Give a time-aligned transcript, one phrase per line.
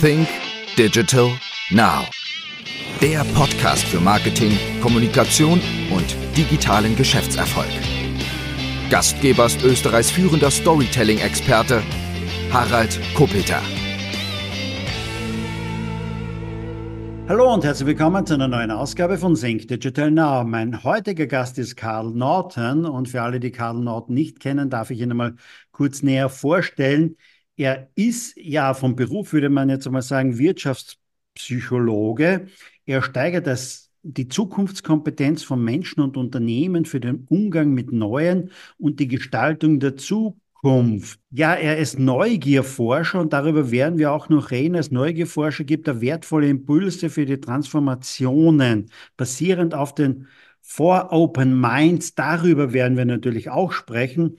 [0.00, 0.28] Think
[0.76, 1.32] Digital
[1.70, 2.04] Now.
[3.02, 7.66] Der Podcast für Marketing, Kommunikation und digitalen Geschäftserfolg.
[8.90, 11.82] Gastgeber ist Österreichs führender Storytelling-Experte
[12.52, 13.60] Harald Kopeter.
[17.28, 20.44] Hallo und herzlich willkommen zu einer neuen Ausgabe von Think Digital Now.
[20.44, 24.90] Mein heutiger Gast ist Karl Norton und für alle, die Karl Norton nicht kennen, darf
[24.90, 25.34] ich ihn einmal
[25.72, 27.16] kurz näher vorstellen.
[27.58, 32.46] Er ist ja vom Beruf, würde man jetzt mal sagen, Wirtschaftspsychologe.
[32.86, 39.00] Er steigert das, die Zukunftskompetenz von Menschen und Unternehmen für den Umgang mit Neuen und
[39.00, 41.18] die Gestaltung der Zukunft.
[41.32, 44.76] Ja, er ist Neugierforscher und darüber werden wir auch noch reden.
[44.76, 50.28] Als Neugierforscher gibt er wertvolle Impulse für die Transformationen, basierend auf den
[50.60, 52.14] Four Open Minds.
[52.14, 54.38] Darüber werden wir natürlich auch sprechen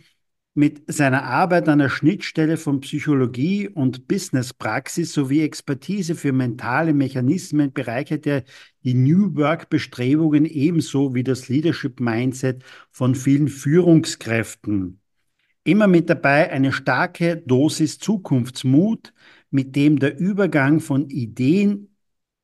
[0.60, 7.72] mit seiner Arbeit an der Schnittstelle von Psychologie und Businesspraxis sowie Expertise für mentale Mechanismen
[7.72, 8.44] bereichert er
[8.84, 15.00] die New Work-Bestrebungen ebenso wie das Leadership-Mindset von vielen Führungskräften.
[15.64, 19.14] Immer mit dabei eine starke Dosis Zukunftsmut,
[19.52, 21.96] mit dem der Übergang von Ideen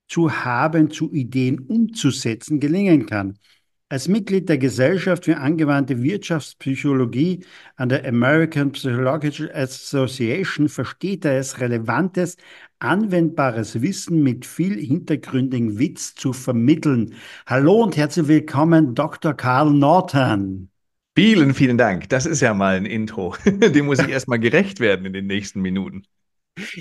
[0.08, 3.38] zu haben zu Ideen umzusetzen gelingen kann.
[3.96, 7.46] Als Mitglied der Gesellschaft für angewandte Wirtschaftspsychologie
[7.78, 12.36] an der American Psychological Association versteht er es, relevantes,
[12.80, 17.14] anwendbares Wissen mit viel hintergründigen Witz zu vermitteln.
[17.48, 19.34] Hallo und herzlich willkommen, Dr.
[19.34, 20.68] Karl Norton.
[21.16, 22.10] Vielen, vielen Dank.
[22.10, 23.34] Das ist ja mal ein Intro.
[23.46, 26.04] Dem muss ich erstmal gerecht werden in den nächsten Minuten.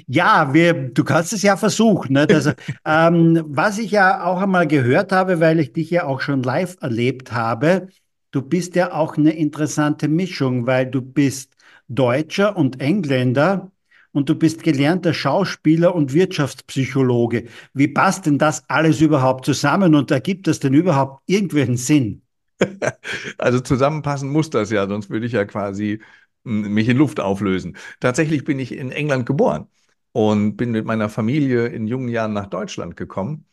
[0.07, 2.13] Ja, wir, du kannst es ja versuchen.
[2.15, 2.27] Ne?
[2.31, 2.53] Also,
[2.85, 6.77] ähm, was ich ja auch einmal gehört habe, weil ich dich ja auch schon live
[6.81, 7.89] erlebt habe,
[8.31, 11.55] du bist ja auch eine interessante Mischung, weil du bist
[11.89, 13.71] Deutscher und Engländer
[14.13, 17.47] und du bist gelernter Schauspieler und Wirtschaftspsychologe.
[17.73, 22.23] Wie passt denn das alles überhaupt zusammen und ergibt das denn überhaupt irgendwelchen Sinn?
[23.39, 26.01] Also zusammenpassen muss das ja, sonst würde ich ja quasi
[26.45, 27.77] mich in Luft auflösen.
[28.01, 29.69] Tatsächlich bin ich in England geboren
[30.13, 33.47] und bin mit meiner Familie in jungen Jahren nach Deutschland gekommen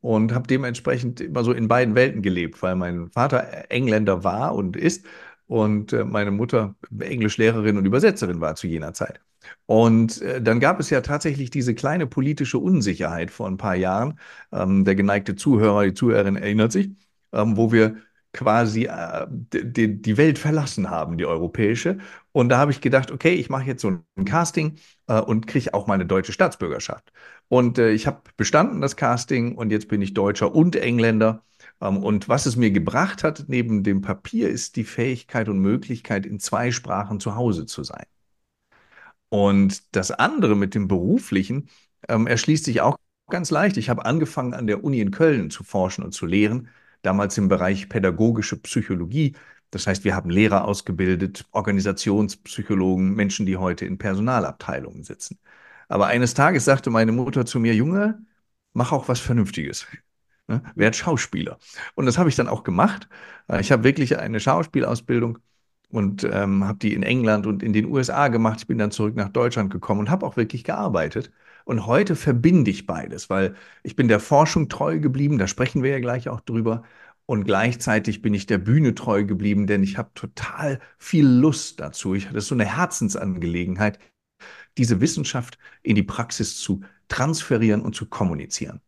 [0.00, 4.76] und habe dementsprechend immer so in beiden Welten gelebt, weil mein Vater Engländer war und
[4.76, 5.06] ist
[5.46, 9.20] und äh, meine Mutter Englischlehrerin und Übersetzerin war zu jener Zeit.
[9.66, 14.18] Und äh, dann gab es ja tatsächlich diese kleine politische Unsicherheit vor ein paar Jahren.
[14.52, 16.90] Ähm, der geneigte Zuhörer, die Zuhörerin erinnert sich,
[17.32, 17.96] ähm, wo wir
[18.38, 21.98] quasi äh, die, die Welt verlassen haben, die europäische.
[22.30, 24.78] Und da habe ich gedacht, okay, ich mache jetzt so ein Casting
[25.08, 27.12] äh, und kriege auch meine deutsche Staatsbürgerschaft.
[27.48, 31.42] Und äh, ich habe bestanden das Casting und jetzt bin ich Deutscher und Engländer.
[31.80, 36.24] Ähm, und was es mir gebracht hat, neben dem Papier, ist die Fähigkeit und Möglichkeit,
[36.24, 38.06] in zwei Sprachen zu Hause zu sein.
[39.30, 41.68] Und das andere mit dem Beruflichen
[42.08, 43.76] ähm, erschließt sich auch ganz leicht.
[43.78, 46.68] Ich habe angefangen, an der Uni in Köln zu forschen und zu lehren
[47.02, 49.34] damals im Bereich pädagogische Psychologie.
[49.70, 55.38] Das heißt, wir haben Lehrer ausgebildet, Organisationspsychologen, Menschen, die heute in Personalabteilungen sitzen.
[55.88, 58.20] Aber eines Tages sagte meine Mutter zu mir, Junge,
[58.72, 59.86] mach auch was Vernünftiges.
[60.48, 60.62] Ne?
[60.74, 61.58] Werd Schauspieler.
[61.94, 63.08] Und das habe ich dann auch gemacht.
[63.60, 65.38] Ich habe wirklich eine Schauspielausbildung
[65.90, 68.60] und ähm, habe die in England und in den USA gemacht.
[68.60, 71.32] Ich bin dann zurück nach Deutschland gekommen und habe auch wirklich gearbeitet.
[71.68, 75.90] Und heute verbinde ich beides, weil ich bin der Forschung treu geblieben, da sprechen wir
[75.90, 76.82] ja gleich auch drüber.
[77.26, 82.14] Und gleichzeitig bin ich der Bühne treu geblieben, denn ich habe total viel Lust dazu.
[82.14, 83.98] Ich hatte so eine Herzensangelegenheit,
[84.78, 88.80] diese Wissenschaft in die Praxis zu transferieren und zu kommunizieren.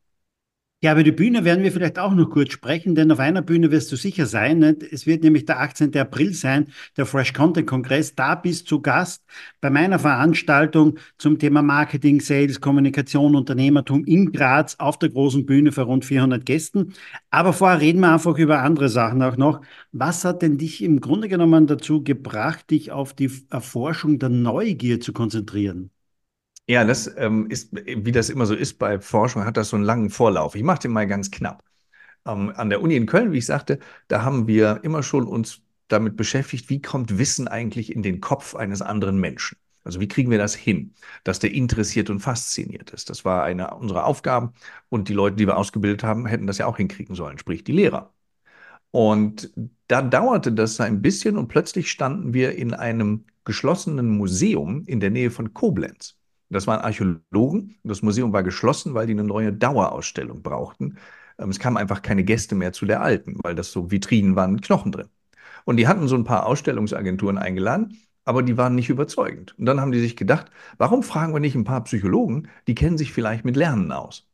[0.83, 3.71] Ja, über die Bühne werden wir vielleicht auch noch kurz sprechen, denn auf einer Bühne
[3.71, 4.61] wirst du sicher sein.
[4.61, 4.83] Nicht?
[4.83, 5.95] Es wird nämlich der 18.
[5.99, 8.15] April sein, der Fresh Content Kongress.
[8.15, 9.23] Da bist du Gast
[9.61, 15.71] bei meiner Veranstaltung zum Thema Marketing, Sales, Kommunikation, Unternehmertum in Graz auf der großen Bühne
[15.71, 16.95] vor rund 400 Gästen.
[17.31, 19.61] Aber vorher reden wir einfach über andere Sachen auch noch.
[19.93, 24.99] Was hat denn dich im Grunde genommen dazu gebracht, dich auf die Erforschung der Neugier
[25.01, 25.91] zu konzentrieren?
[26.71, 29.85] Ja, das ähm, ist, wie das immer so ist bei Forschung, hat das so einen
[29.85, 30.55] langen Vorlauf.
[30.55, 31.65] Ich mache den mal ganz knapp.
[32.27, 35.63] Ähm, an der Uni in Köln, wie ich sagte, da haben wir immer schon uns
[35.89, 39.59] damit beschäftigt, wie kommt Wissen eigentlich in den Kopf eines anderen Menschen?
[39.83, 40.95] Also wie kriegen wir das hin,
[41.25, 43.11] dass der interessiert und fasziniert ist?
[43.11, 44.53] Das war eine unserer Aufgaben
[44.91, 47.73] und die Leute, die wir ausgebildet haben, hätten das ja auch hinkriegen sollen, sprich die
[47.73, 48.15] Lehrer.
[48.93, 49.53] Und
[49.89, 55.11] da dauerte das ein bisschen und plötzlich standen wir in einem geschlossenen Museum in der
[55.11, 56.20] Nähe von Koblenz.
[56.51, 57.77] Das waren Archäologen.
[57.85, 60.99] Das Museum war geschlossen, weil die eine neue Dauerausstellung brauchten.
[61.39, 64.53] Ähm, es kamen einfach keine Gäste mehr zu der alten, weil das so Vitrinen waren
[64.53, 65.09] mit Knochen drin.
[65.65, 69.59] Und die hatten so ein paar Ausstellungsagenturen eingeladen aber die waren nicht überzeugend.
[69.59, 72.99] Und dann haben die sich gedacht, warum fragen wir nicht ein paar Psychologen, die kennen
[72.99, 74.29] sich vielleicht mit Lernen aus.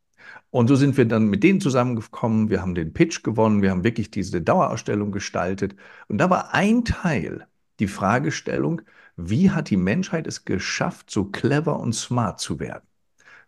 [0.50, 3.84] Und so sind wir dann mit denen zusammengekommen, wir haben den Pitch gewonnen, wir haben
[3.84, 5.76] wirklich diese Dauerausstellung gestaltet.
[6.08, 7.46] Und da war ein Teil,
[7.80, 8.82] die Fragestellung,
[9.16, 12.86] wie hat die Menschheit es geschafft, so clever und smart zu werden?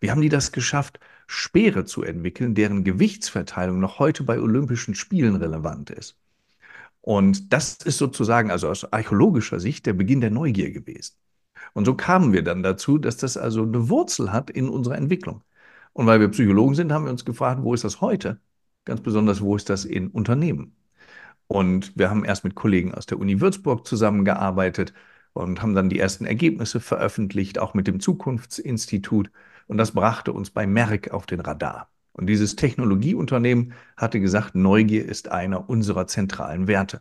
[0.01, 5.37] Wie haben die das geschafft, Speere zu entwickeln, deren Gewichtsverteilung noch heute bei Olympischen Spielen
[5.37, 6.17] relevant ist?
[7.01, 11.15] Und das ist sozusagen, also aus archäologischer Sicht, der Beginn der Neugier gewesen.
[11.75, 15.43] Und so kamen wir dann dazu, dass das also eine Wurzel hat in unserer Entwicklung.
[15.93, 18.41] Und weil wir Psychologen sind, haben wir uns gefragt, wo ist das heute?
[18.85, 20.77] Ganz besonders, wo ist das in Unternehmen?
[21.47, 24.93] Und wir haben erst mit Kollegen aus der Uni Würzburg zusammengearbeitet
[25.39, 29.31] und haben dann die ersten Ergebnisse veröffentlicht, auch mit dem Zukunftsinstitut.
[29.67, 31.91] Und das brachte uns bei Merck auf den Radar.
[32.13, 37.01] Und dieses Technologieunternehmen hatte gesagt, Neugier ist einer unserer zentralen Werte.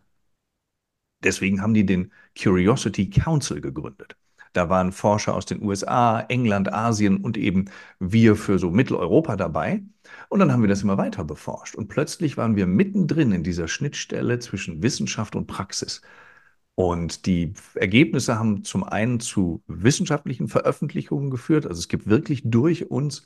[1.23, 4.15] Deswegen haben die den Curiosity Council gegründet.
[4.53, 7.65] Da waren Forscher aus den USA, England, Asien und eben
[7.99, 9.83] wir für so Mitteleuropa dabei.
[10.29, 11.75] Und dann haben wir das immer weiter beforscht.
[11.75, 16.01] Und plötzlich waren wir mittendrin in dieser Schnittstelle zwischen Wissenschaft und Praxis.
[16.79, 21.65] Und die Ergebnisse haben zum einen zu wissenschaftlichen Veröffentlichungen geführt.
[21.65, 23.25] Also es gibt wirklich durch uns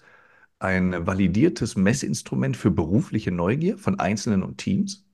[0.59, 5.05] ein validiertes Messinstrument für berufliche Neugier von Einzelnen und Teams.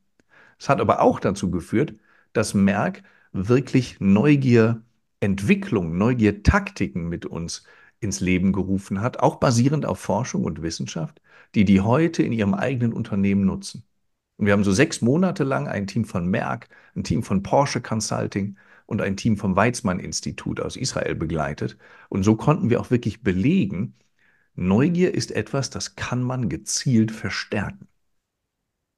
[0.60, 1.96] Es hat aber auch dazu geführt,
[2.34, 3.02] dass Merck
[3.32, 4.84] wirklich Neugier
[5.20, 7.64] Entwicklung, Neugier-Taktiken mit uns
[8.02, 11.22] ins Leben gerufen hat, auch basierend auf Forschung und Wissenschaft,
[11.56, 13.84] die die heute in ihrem eigenen Unternehmen nutzen.
[14.38, 17.82] Und wir haben so sechs Monate lang ein Team von Merck, ein Team von Porsche
[17.82, 18.56] Consulting
[18.86, 21.78] und ein Team vom Weizmann-Institut aus Israel begleitet.
[22.10, 23.96] Und so konnten wir auch wirklich belegen,
[24.60, 27.88] Neugier ist etwas, das kann man gezielt verstärken.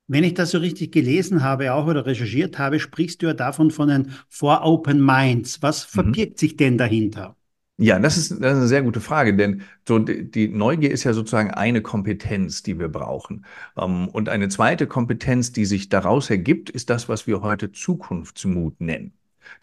[0.08, 3.70] Wenn ich das so richtig gelesen habe, auch oder recherchiert habe, sprichst du ja davon
[3.70, 5.62] von den Four Open Minds.
[5.62, 6.02] Was mhm.
[6.02, 6.38] verbirgt mhm.
[6.38, 7.36] sich denn dahinter?
[7.82, 11.14] Ja, das ist, das ist eine sehr gute Frage, denn so die, Neugier ist ja
[11.14, 13.46] sozusagen eine Kompetenz, die wir brauchen.
[13.78, 18.82] Ähm, und eine zweite Kompetenz, die sich daraus ergibt, ist das, was wir heute Zukunftsmut
[18.82, 19.14] nennen.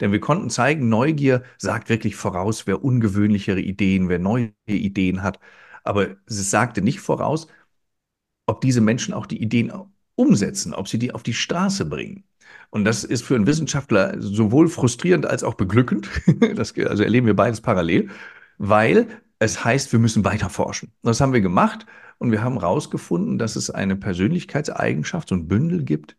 [0.01, 5.39] Denn wir konnten zeigen, Neugier sagt wirklich voraus, wer ungewöhnlichere Ideen, wer neue Ideen hat.
[5.83, 7.47] Aber es sagte nicht voraus,
[8.47, 9.71] ob diese Menschen auch die Ideen
[10.15, 12.23] umsetzen, ob sie die auf die Straße bringen.
[12.69, 16.09] Und das ist für einen Wissenschaftler sowohl frustrierend als auch beglückend.
[16.55, 18.09] Das, also erleben wir beides parallel,
[18.57, 19.07] weil
[19.39, 20.91] es heißt, wir müssen weiter forschen.
[21.03, 21.85] Das haben wir gemacht
[22.17, 26.17] und wir haben herausgefunden, dass es eine Persönlichkeitseigenschaft, so ein Bündel gibt,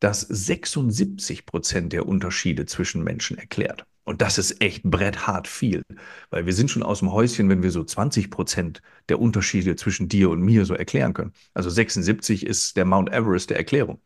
[0.00, 3.86] das 76 Prozent der Unterschiede zwischen Menschen erklärt.
[4.04, 5.82] Und das ist echt bretthart viel,
[6.30, 10.08] weil wir sind schon aus dem Häuschen, wenn wir so 20 Prozent der Unterschiede zwischen
[10.08, 11.32] dir und mir so erklären können.
[11.54, 14.00] Also 76 ist der Mount Everest der Erklärung.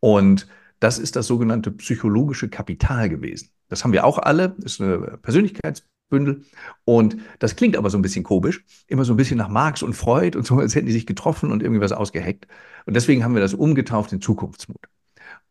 [0.00, 0.46] Und
[0.82, 3.50] das ist das sogenannte psychologische Kapital gewesen.
[3.68, 6.44] Das haben wir auch alle, ist eine Persönlichkeitsbündel.
[6.84, 9.94] Und das klingt aber so ein bisschen komisch, immer so ein bisschen nach Marx und
[9.94, 12.48] Freud und so, als hätten die sich getroffen und irgendwie was ausgeheckt.
[12.84, 14.88] Und deswegen haben wir das umgetauft in Zukunftsmut.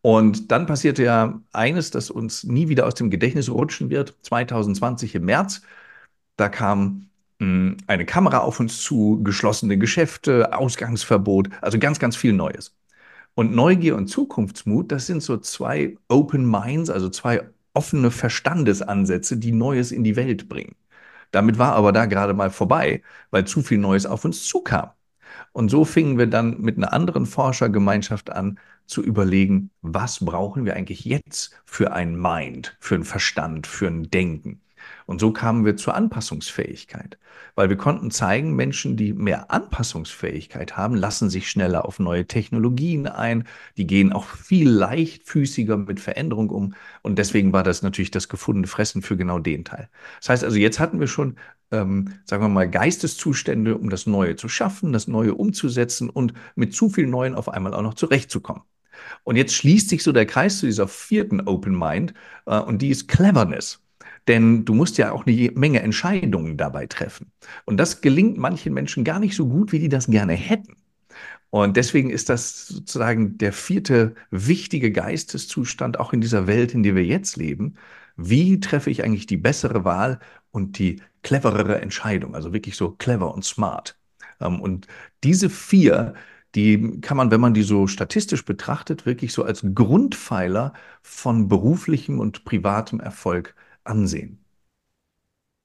[0.02, 4.16] Und dann passierte ja eines, das uns nie wieder aus dem Gedächtnis rutschen wird.
[4.24, 5.62] 2020 im März,
[6.36, 12.34] da kam hm, eine Kamera auf uns zu, geschlossene Geschäfte, Ausgangsverbot, also ganz, ganz viel
[12.34, 12.76] Neues.
[13.34, 19.52] Und Neugier und Zukunftsmut, das sind so zwei Open Minds, also zwei offene Verstandesansätze, die
[19.52, 20.76] Neues in die Welt bringen.
[21.32, 23.02] Damit war aber da gerade mal vorbei,
[23.32, 24.92] weil zu viel Neues auf uns zukam.
[25.54, 30.76] Und so fingen wir dann mit einer anderen Forschergemeinschaft an, zu überlegen, was brauchen wir
[30.76, 34.61] eigentlich jetzt für ein Mind, für ein Verstand, für ein Denken.
[35.12, 37.18] Und so kamen wir zur Anpassungsfähigkeit,
[37.56, 43.08] weil wir konnten zeigen, Menschen, die mehr Anpassungsfähigkeit haben, lassen sich schneller auf neue Technologien
[43.08, 43.44] ein,
[43.76, 48.68] die gehen auch viel leichtfüßiger mit Veränderung um und deswegen war das natürlich das gefundene
[48.68, 49.90] Fressen für genau den Teil.
[50.22, 51.36] Das heißt also, jetzt hatten wir schon,
[51.72, 56.74] ähm, sagen wir mal, Geisteszustände, um das Neue zu schaffen, das Neue umzusetzen und mit
[56.74, 58.64] zu viel Neuen auf einmal auch noch zurechtzukommen.
[59.26, 62.14] Und jetzt schließt sich so der Kreis zu dieser vierten Open Mind
[62.46, 63.82] äh, und die ist Cleverness.
[64.28, 67.32] Denn du musst ja auch eine Menge Entscheidungen dabei treffen.
[67.66, 70.76] Und das gelingt manchen Menschen gar nicht so gut, wie die das gerne hätten.
[71.50, 76.96] Und deswegen ist das sozusagen der vierte wichtige Geisteszustand auch in dieser Welt, in der
[76.96, 77.76] wir jetzt leben.
[78.16, 80.20] Wie treffe ich eigentlich die bessere Wahl
[80.52, 82.36] und die cleverere Entscheidung?
[82.36, 83.98] Also wirklich so clever und smart.
[84.40, 84.88] Ähm, und
[85.24, 86.14] diese vier,
[86.56, 92.20] die kann man, wenn man die so statistisch betrachtet, wirklich so als Grundpfeiler von beruflichem
[92.20, 93.56] und privatem Erfolg
[93.92, 94.42] ansehen.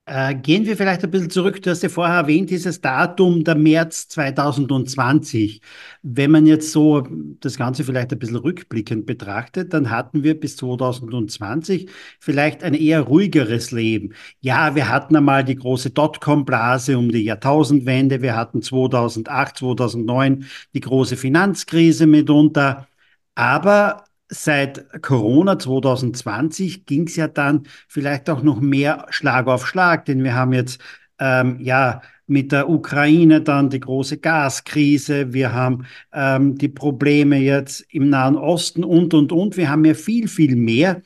[0.09, 1.61] Äh, gehen wir vielleicht ein bisschen zurück.
[1.63, 5.61] Du hast ja vorher erwähnt, dieses Datum der März 2020.
[6.03, 7.09] Wenn man jetzt so
[7.41, 11.91] das Ganze vielleicht ein bisschen rückblickend betrachtet, dann hatten wir bis 2020
[12.21, 14.15] vielleicht ein eher ruhigeres Leben.
[14.41, 18.23] Ja, wir hatten einmal die große Dotcom-Blase um die Jahrtausendwende.
[18.23, 22.87] Wir hatten 2008, 2009 die große Finanzkrise mitunter.
[23.35, 30.05] Aber seit Corona 2020 ging es ja dann vielleicht auch noch mehr Schlag auf Schlag,
[30.07, 30.81] denn wir haben jetzt
[31.19, 37.83] ähm, ja mit der Ukraine dann die große Gaskrise, wir haben ähm, die Probleme jetzt
[37.91, 39.57] im Nahen Osten und, und, und.
[39.57, 41.03] Wir haben ja viel, viel mehr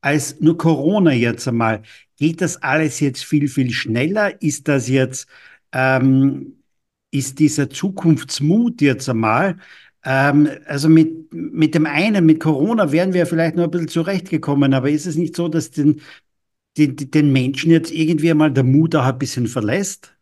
[0.00, 1.82] als nur Corona jetzt einmal.
[2.16, 4.40] Geht das alles jetzt viel, viel schneller?
[4.42, 5.28] Ist das jetzt,
[5.72, 6.62] ähm,
[7.10, 9.56] ist dieser Zukunftsmut jetzt einmal
[10.04, 14.74] ähm, also mit, mit dem einen, mit Corona wären wir vielleicht noch ein bisschen zurechtgekommen,
[14.74, 16.00] aber ist es nicht so, dass den,
[16.78, 20.14] den, den Menschen jetzt irgendwie mal der Mut auch ein bisschen verlässt?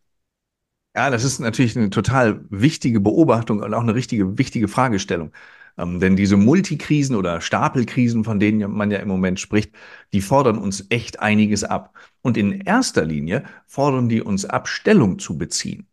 [0.95, 5.31] Ja, das ist natürlich eine total wichtige Beobachtung und auch eine richtige, wichtige Fragestellung.
[5.77, 9.73] Ähm, denn diese Multikrisen oder Stapelkrisen, von denen man ja im Moment spricht,
[10.13, 11.93] die fordern uns echt einiges ab.
[12.21, 15.88] Und in erster Linie fordern die uns ab, Stellung zu beziehen.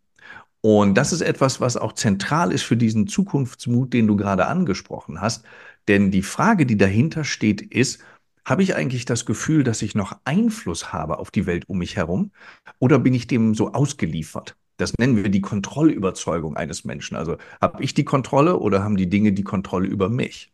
[0.60, 5.20] Und das ist etwas, was auch zentral ist für diesen Zukunftsmut, den du gerade angesprochen
[5.20, 5.44] hast.
[5.88, 8.00] Denn die Frage, die dahinter steht, ist,
[8.44, 11.96] habe ich eigentlich das Gefühl, dass ich noch Einfluss habe auf die Welt um mich
[11.96, 12.30] herum?
[12.78, 14.56] Oder bin ich dem so ausgeliefert?
[14.76, 17.16] Das nennen wir die Kontrollüberzeugung eines Menschen.
[17.16, 20.52] Also habe ich die Kontrolle oder haben die Dinge die Kontrolle über mich?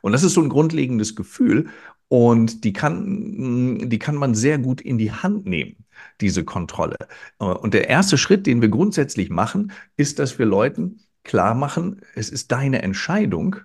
[0.00, 1.68] Und das ist so ein grundlegendes Gefühl
[2.08, 5.84] und die kann, die kann man sehr gut in die Hand nehmen
[6.20, 6.96] diese Kontrolle.
[7.38, 12.30] Und der erste Schritt, den wir grundsätzlich machen, ist, dass wir Leuten klar machen, es
[12.30, 13.56] ist deine Entscheidung,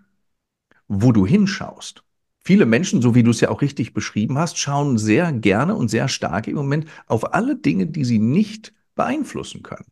[0.87, 2.03] wo du hinschaust.
[2.43, 5.89] Viele Menschen, so wie du es ja auch richtig beschrieben hast, schauen sehr gerne und
[5.89, 9.85] sehr stark im Moment auf alle Dinge, die sie nicht beeinflussen können.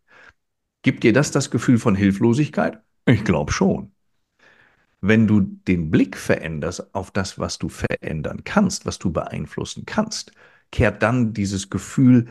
[0.82, 2.82] Gibt dir das das Gefühl von Hilflosigkeit?
[3.06, 3.92] Ich glaube schon.
[5.02, 10.32] Wenn du den Blick veränderst auf das, was du verändern kannst, was du beeinflussen kannst,
[10.72, 12.28] kehrt dann dieses Gefühl,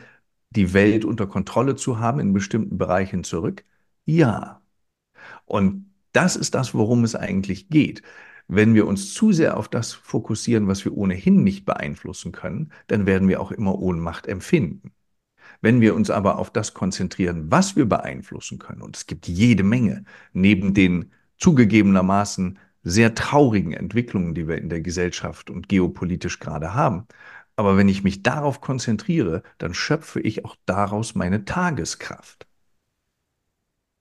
[0.50, 3.64] die Welt unter Kontrolle zu haben in bestimmten Bereichen zurück?
[4.04, 4.62] Ja.
[5.46, 8.02] Und das ist das, worum es eigentlich geht.
[8.49, 13.06] Wenn wir uns zu sehr auf das fokussieren, was wir ohnehin nicht beeinflussen können, dann
[13.06, 14.92] werden wir auch immer Ohnmacht empfinden.
[15.61, 19.64] Wenn wir uns aber auf das konzentrieren, was wir beeinflussen können, und es gibt jede
[19.64, 26.75] Menge, neben den zugegebenermaßen sehr traurigen Entwicklungen, die wir in der Gesellschaft und geopolitisch gerade
[26.75, 27.07] haben,
[27.57, 32.47] aber wenn ich mich darauf konzentriere, dann schöpfe ich auch daraus meine Tageskraft.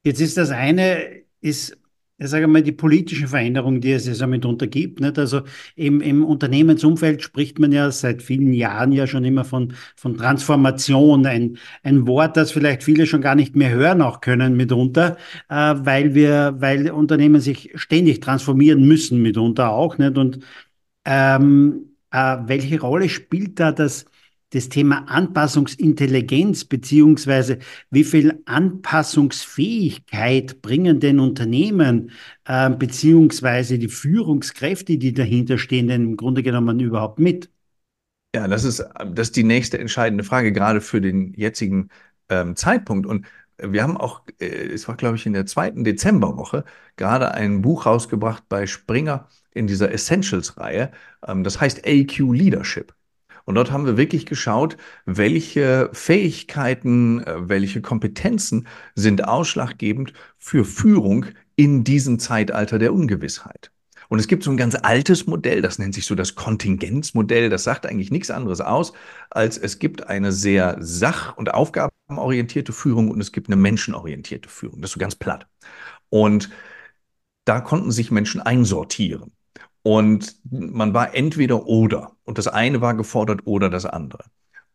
[0.03, 1.77] Jetzt ist das eine, ist,
[2.17, 5.01] ich sage mal, die politische Veränderung, die es ja mitunter gibt.
[5.01, 5.19] Nicht?
[5.19, 5.41] Also
[5.75, 11.25] im, im Unternehmensumfeld spricht man ja seit vielen Jahren ja schon immer von, von Transformation,
[11.25, 15.17] ein, ein Wort, das vielleicht viele schon gar nicht mehr hören auch können mitunter,
[15.49, 19.97] äh, weil wir, weil Unternehmen sich ständig transformieren müssen mitunter auch.
[19.97, 20.17] Nicht?
[20.17, 20.39] Und
[21.05, 24.05] ähm, äh, welche Rolle spielt da das,
[24.55, 27.59] das Thema Anpassungsintelligenz beziehungsweise
[27.91, 32.11] wie viel Anpassungsfähigkeit bringen denn Unternehmen
[32.45, 37.49] äh, beziehungsweise die Führungskräfte, die dahinter stehen, denn im Grunde genommen überhaupt mit?
[38.35, 38.83] Ja, das ist,
[39.13, 41.89] das ist die nächste entscheidende Frage, gerade für den jetzigen
[42.29, 43.05] ähm, Zeitpunkt.
[43.05, 43.25] Und
[43.57, 46.63] wir haben auch, äh, es war glaube ich in der zweiten Dezemberwoche,
[46.95, 50.91] gerade ein Buch rausgebracht bei Springer in dieser Essentials-Reihe.
[51.27, 52.93] Ähm, das heißt AQ Leadership.
[53.45, 54.75] Und dort haben wir wirklich geschaut,
[55.05, 63.71] welche Fähigkeiten, äh, welche Kompetenzen sind ausschlaggebend für Führung in diesem Zeitalter der Ungewissheit.
[64.09, 67.49] Und es gibt so ein ganz altes Modell, das nennt sich so das Kontingenzmodell.
[67.49, 68.93] Das sagt eigentlich nichts anderes aus,
[69.29, 74.81] als es gibt eine sehr sach- und aufgabenorientierte Führung und es gibt eine menschenorientierte Führung.
[74.81, 75.47] Das ist so ganz platt.
[76.09, 76.49] Und
[77.45, 79.31] da konnten sich Menschen einsortieren.
[79.83, 82.14] Und man war entweder oder.
[82.25, 84.25] Und das eine war gefordert oder das andere.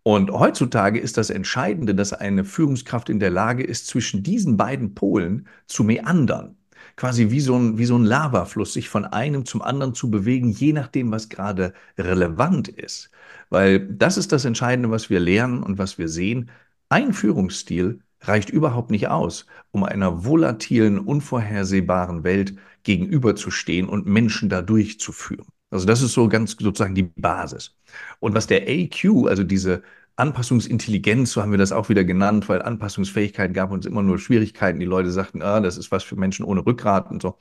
[0.02, 4.94] Und heutzutage ist das Entscheidende, dass eine Führungskraft in der Lage ist, zwischen diesen beiden
[4.94, 6.56] Polen zu meandern
[6.96, 10.50] quasi wie so ein, wie so ein Lavafluss, sich von einem zum anderen zu bewegen,
[10.50, 13.10] je nachdem, was gerade relevant ist.
[13.48, 16.50] Weil das ist das Entscheidende, was wir lernen und was wir sehen.
[16.88, 25.00] Ein Führungsstil reicht überhaupt nicht aus, um einer volatilen, unvorhersehbaren Welt gegenüberzustehen und Menschen dadurch
[25.00, 25.46] zu führen.
[25.70, 27.76] Also das ist so ganz sozusagen die Basis.
[28.18, 29.82] Und was der AQ, also diese
[30.16, 34.80] Anpassungsintelligenz, so haben wir das auch wieder genannt, weil Anpassungsfähigkeit gab uns immer nur Schwierigkeiten.
[34.80, 37.38] Die Leute sagten, ah, das ist was für Menschen ohne Rückgrat und so.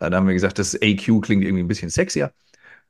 [0.00, 2.32] Äh, da haben wir gesagt, das AQ klingt irgendwie ein bisschen sexier.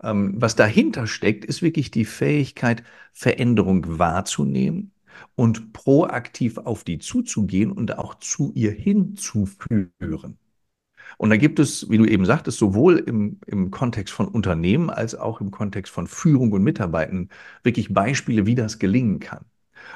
[0.02, 4.92] Ähm, was dahinter steckt, ist wirklich die Fähigkeit, Veränderung wahrzunehmen
[5.34, 10.38] und proaktiv auf die zuzugehen und auch zu ihr hinzuführen.
[11.18, 15.14] Und da gibt es, wie du eben sagtest, sowohl im, im Kontext von Unternehmen als
[15.14, 17.28] auch im Kontext von Führung und Mitarbeitern
[17.62, 19.44] wirklich Beispiele, wie das gelingen kann.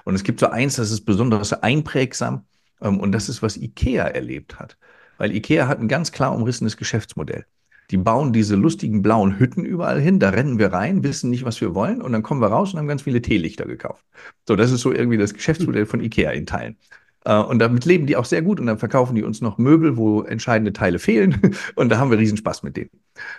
[0.04, 2.44] Und es gibt so eins, das ist besonders einprägsam,
[2.82, 4.76] ähm, und das ist, was IKEA erlebt hat.
[5.18, 7.46] Weil IKEA hat ein ganz klar umrissenes Geschäftsmodell.
[7.90, 11.60] Die bauen diese lustigen blauen Hütten überall hin, da rennen wir rein, wissen nicht, was
[11.60, 14.04] wir wollen und dann kommen wir raus und haben ganz viele Teelichter gekauft.
[14.48, 16.76] So, das ist so irgendwie das Geschäftsmodell von IKEA in Teilen.
[17.24, 19.96] Äh, und damit leben die auch sehr gut und dann verkaufen die uns noch Möbel,
[19.96, 21.40] wo entscheidende Teile fehlen
[21.76, 22.90] und da haben wir riesen Spaß mit denen.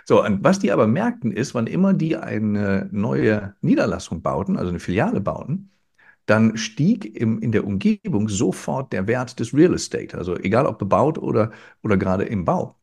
[0.04, 4.70] So, und was die aber merkten ist, wann immer die eine neue Niederlassung bauten, also
[4.70, 5.70] eine Filiale bauten,
[6.26, 10.78] dann stieg im, in der Umgebung sofort der Wert des Real Estate, also egal ob
[10.78, 12.76] bebaut oder, oder gerade im Bau.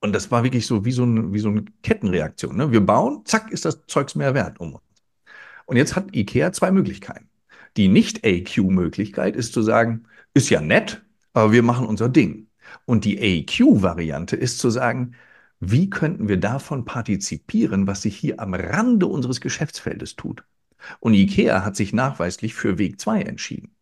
[0.00, 2.56] Und das war wirklich so wie so, ein, wie so eine Kettenreaktion.
[2.56, 2.70] Ne?
[2.70, 4.82] Wir bauen, zack, ist das Zeugs mehr wert um uns.
[5.66, 7.28] Und jetzt hat IKEA zwei Möglichkeiten.
[7.76, 12.48] Die Nicht-AQ-Möglichkeit ist zu sagen, ist ja nett, aber wir machen unser Ding.
[12.84, 15.14] Und die AQ-Variante ist zu sagen,
[15.60, 20.44] wie könnten wir davon partizipieren, was sich hier am Rande unseres Geschäftsfeldes tut?
[21.00, 23.74] Und IKEA hat sich nachweislich für Weg 2 entschieden.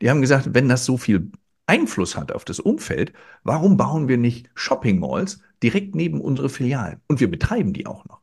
[0.00, 1.30] Die haben gesagt, wenn das so viel
[1.66, 3.12] Einfluss hat auf das Umfeld,
[3.44, 7.00] warum bauen wir nicht Shopping Malls direkt neben unsere Filialen?
[7.06, 8.19] Und wir betreiben die auch noch.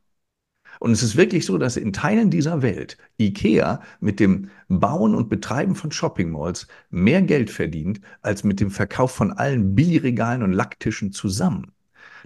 [0.79, 5.29] Und es ist wirklich so, dass in Teilen dieser Welt IKEA mit dem Bauen und
[5.29, 10.53] Betreiben von Shopping Malls mehr Geld verdient als mit dem Verkauf von allen Billigregalen und
[10.53, 11.71] Lacktischen zusammen.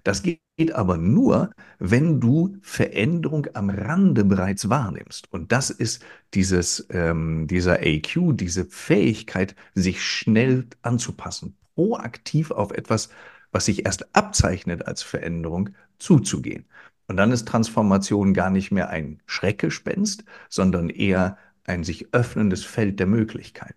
[0.04, 0.40] Das geht
[0.74, 5.32] aber nur, wenn du Veränderung am Rande bereits wahrnimmst.
[5.32, 6.04] Und das ist
[6.34, 13.10] dieses, ähm, dieser AQ, diese Fähigkeit, sich schnell anzupassen, proaktiv auf etwas,
[13.52, 16.66] was sich erst abzeichnet als Veränderung, zuzugehen.
[17.12, 23.02] Und dann ist Transformation gar nicht mehr ein Schreckgespenst, sondern eher ein sich öffnendes Feld
[23.02, 23.76] der Möglichkeiten.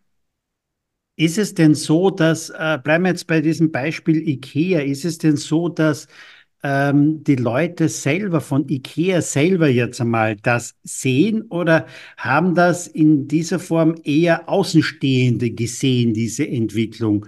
[1.17, 5.19] Ist es denn so, dass, äh, bleiben wir jetzt bei diesem Beispiel IKEA, ist es
[5.19, 6.07] denn so, dass
[6.63, 13.27] ähm, die Leute selber von IKEA selber jetzt einmal das sehen oder haben das in
[13.27, 17.27] dieser Form eher Außenstehende gesehen, diese Entwicklung?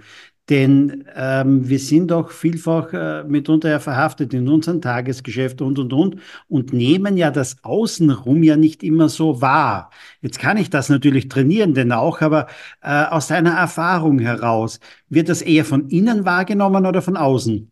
[0.49, 5.91] Denn ähm, wir sind doch vielfach äh, mitunter ja verhaftet in unserem Tagesgeschäft und, und,
[5.91, 9.91] und und nehmen ja das Außenrum ja nicht immer so wahr.
[10.21, 12.47] Jetzt kann ich das natürlich trainieren, denn auch, aber
[12.81, 14.79] äh, aus deiner Erfahrung heraus,
[15.09, 17.69] wird das eher von innen wahrgenommen oder von außen?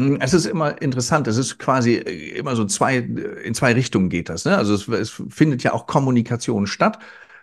[0.00, 1.28] Hm, es ist immer interessant.
[1.28, 4.44] Es ist quasi äh, immer so zwei, in zwei Richtungen geht das.
[4.44, 4.56] Ne?
[4.56, 6.98] Also es, es findet ja auch Kommunikation statt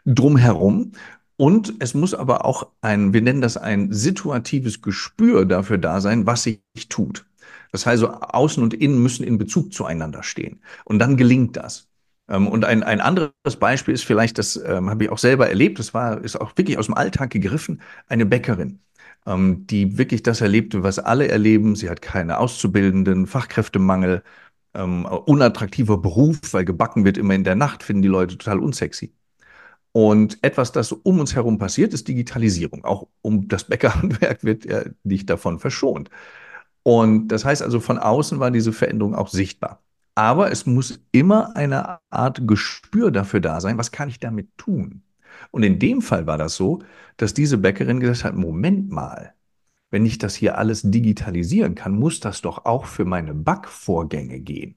[0.06, 0.93] drumherum.
[1.38, 6.26] Und es muss aber auch ein, wir nennen das ein situatives Gespür dafür da sein,
[6.26, 7.26] was sich tut.
[7.72, 10.62] Das heißt, also Außen und Innen müssen in Bezug zueinander stehen.
[10.86, 11.88] Und dann gelingt das.
[12.30, 15.80] Ähm, und ein, ein anderes Beispiel ist vielleicht, das ähm, habe ich auch selber erlebt,
[15.80, 18.80] das war, ist auch wirklich aus dem Alltag gegriffen, eine Bäckerin,
[19.26, 21.76] ähm, die wirklich das erlebte, was alle erleben.
[21.76, 24.24] Sie hat keine Auszubildenden, Fachkräftemangel,
[24.74, 29.13] ähm, unattraktiver Beruf, weil gebacken wird immer in der Nacht, finden die Leute total unsexy.
[29.93, 32.86] Und etwas, das um uns herum passiert, ist Digitalisierung.
[32.86, 36.10] Auch um das Bäckerhandwerk wird ja nicht davon verschont.
[36.84, 39.84] Und das heißt also, von außen war diese Veränderung auch sichtbar.
[40.15, 45.04] Aber es muss immer eine Art Gespür dafür da sein, was kann ich damit tun?
[45.51, 46.80] Und in dem Fall war das so,
[47.17, 49.34] dass diese Bäckerin gesagt hat, Moment mal,
[49.91, 54.75] wenn ich das hier alles digitalisieren kann, muss das doch auch für meine Backvorgänge gehen.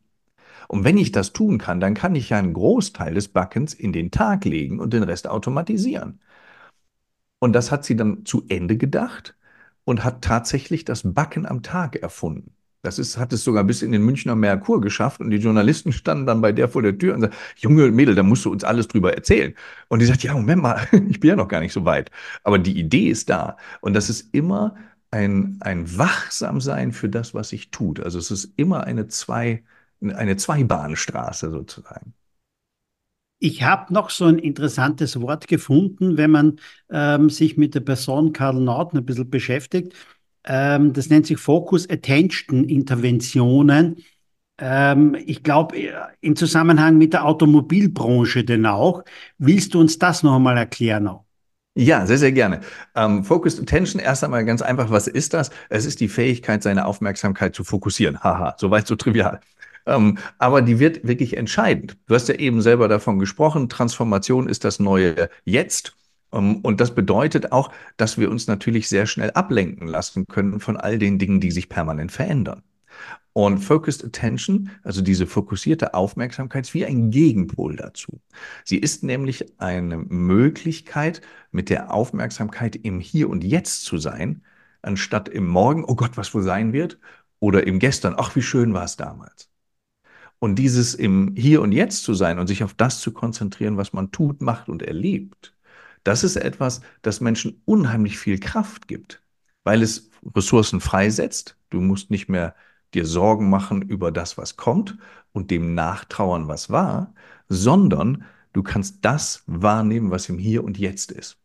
[0.69, 3.93] Und wenn ich das tun kann, dann kann ich ja einen Großteil des Backens in
[3.93, 6.21] den Tag legen und den Rest automatisieren.
[7.39, 9.37] Und das hat sie dann zu Ende gedacht
[9.85, 12.55] und hat tatsächlich das Backen am Tag erfunden.
[12.83, 16.27] Das ist, hat es sogar bis in den Münchner Merkur geschafft und die Journalisten standen
[16.27, 18.89] dann bei der vor der Tür und sagten, Junge Mädel, da musst du uns alles
[18.89, 19.55] drüber erzählen.
[19.89, 22.11] Und die sagt, ja, Moment mal, ich bin ja noch gar nicht so weit.
[22.43, 23.57] Aber die Idee ist da.
[23.81, 24.77] Und das ist immer
[25.11, 28.01] ein, ein Wachsamsein für das, was sich tut.
[28.01, 29.63] Also es ist immer eine zwei,
[30.01, 32.15] eine Zweibahnstraße sozusagen.
[33.39, 38.33] Ich habe noch so ein interessantes Wort gefunden, wenn man ähm, sich mit der Person
[38.33, 39.95] Karl Norton ein bisschen beschäftigt.
[40.45, 43.97] Ähm, das nennt sich Focus Attention Interventionen.
[44.59, 45.77] Ähm, ich glaube,
[46.21, 49.03] im Zusammenhang mit der Automobilbranche denn auch.
[49.39, 51.09] Willst du uns das noch einmal erklären?
[51.09, 51.25] Auch?
[51.77, 52.61] Ja, sehr, sehr gerne.
[52.95, 55.51] Ähm, Focused Attention, erst einmal ganz einfach, was ist das?
[55.69, 58.23] Es ist die Fähigkeit, seine Aufmerksamkeit zu fokussieren.
[58.23, 59.41] Haha, soweit so trivial.
[59.87, 61.97] Ähm, aber die wird wirklich entscheidend.
[62.07, 65.97] Du hast ja eben selber davon gesprochen, Transformation ist das neue Jetzt.
[66.33, 70.77] Ähm, und das bedeutet auch, dass wir uns natürlich sehr schnell ablenken lassen können von
[70.77, 72.63] all den Dingen, die sich permanent verändern.
[73.33, 78.21] Und Focused Attention, also diese fokussierte Aufmerksamkeit, ist wie ein Gegenpol dazu.
[78.65, 81.21] Sie ist nämlich eine Möglichkeit,
[81.51, 84.43] mit der Aufmerksamkeit im Hier und Jetzt zu sein,
[84.83, 86.99] anstatt im Morgen, oh Gott, was wohl sein wird,
[87.41, 89.51] oder im Gestern, ach, wie schön war es damals.
[90.45, 93.95] Und dieses im Hier und Jetzt zu sein und sich auf das zu konzentrieren, was
[93.95, 95.57] man tut, macht und erlebt,
[96.03, 99.23] das ist etwas, das Menschen unheimlich viel Kraft gibt,
[99.63, 101.57] weil es Ressourcen freisetzt.
[101.71, 102.55] Du musst nicht mehr
[102.93, 104.99] dir Sorgen machen über das, was kommt
[105.33, 107.15] und dem nachtrauern, was war,
[107.49, 111.39] sondern du kannst das wahrnehmen, was im Hier und Jetzt ist.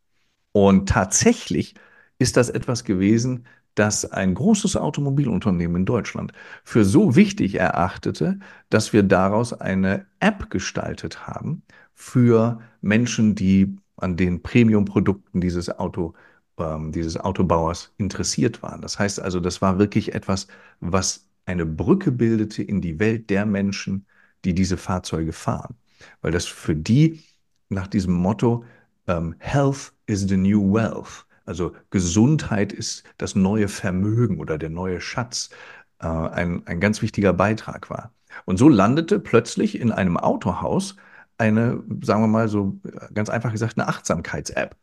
[0.52, 1.74] Und tatsächlich
[2.18, 3.46] ist das etwas gewesen,
[3.80, 6.32] das ein großes Automobilunternehmen in Deutschland
[6.64, 8.38] für so wichtig erachtete,
[8.68, 11.62] dass wir daraus eine App gestaltet haben
[11.94, 16.12] für Menschen, die an den Premium-Produkten dieses Auto
[16.58, 18.82] ähm, dieses Autobauers interessiert waren.
[18.82, 20.46] Das heißt also, das war wirklich etwas,
[20.80, 24.04] was eine Brücke bildete in die Welt der Menschen,
[24.44, 25.74] die diese Fahrzeuge fahren.
[26.20, 27.22] Weil das für die
[27.70, 28.64] nach diesem Motto
[29.06, 35.00] ähm, Health is the new wealth, also Gesundheit ist das neue Vermögen oder der neue
[35.00, 35.50] Schatz,
[35.98, 38.12] äh, ein, ein ganz wichtiger Beitrag war.
[38.44, 40.94] Und so landete plötzlich in einem Autohaus
[41.38, 42.78] eine, sagen wir mal so
[43.12, 44.76] ganz einfach gesagt, eine Achtsamkeits-App.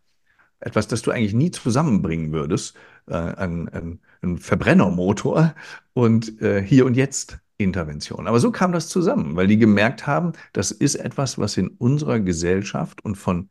[0.59, 2.75] Etwas, das du eigentlich nie zusammenbringen würdest,
[3.07, 5.55] äh, ein, ein, ein, Verbrennermotor
[5.93, 8.27] und äh, hier und jetzt Intervention.
[8.27, 12.19] Aber so kam das zusammen, weil die gemerkt haben, das ist etwas, was in unserer
[12.19, 13.49] Gesellschaft und von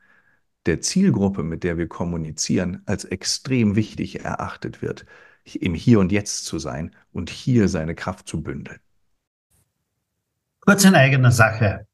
[0.67, 5.07] der Zielgruppe, mit der wir kommunizieren, als extrem wichtig erachtet wird,
[5.45, 8.79] im Hier und Jetzt zu sein und hier seine Kraft zu bündeln.
[10.61, 11.87] Kurz in eigener Sache.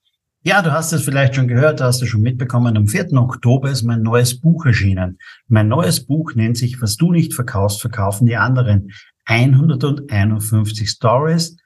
[0.44, 2.76] Ja, du hast es vielleicht schon gehört, du hast es schon mitbekommen.
[2.76, 3.12] Am 4.
[3.12, 5.18] Oktober ist mein neues Buch erschienen.
[5.46, 8.90] Mein neues Buch nennt sich Was du nicht verkaufst, verkaufen die anderen.
[9.26, 11.56] 151 Stories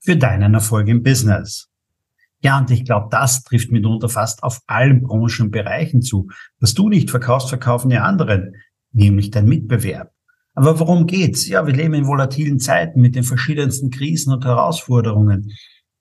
[0.00, 1.68] für deinen Erfolg im Business.
[2.42, 6.28] Ja, und ich glaube, das trifft mitunter fast auf allen Branchen und Bereichen zu.
[6.60, 8.54] Was du nicht verkaufst, verkaufen die anderen,
[8.92, 10.12] nämlich dein Mitbewerb.
[10.54, 11.48] Aber worum geht's?
[11.48, 15.52] Ja, wir leben in volatilen Zeiten mit den verschiedensten Krisen und Herausforderungen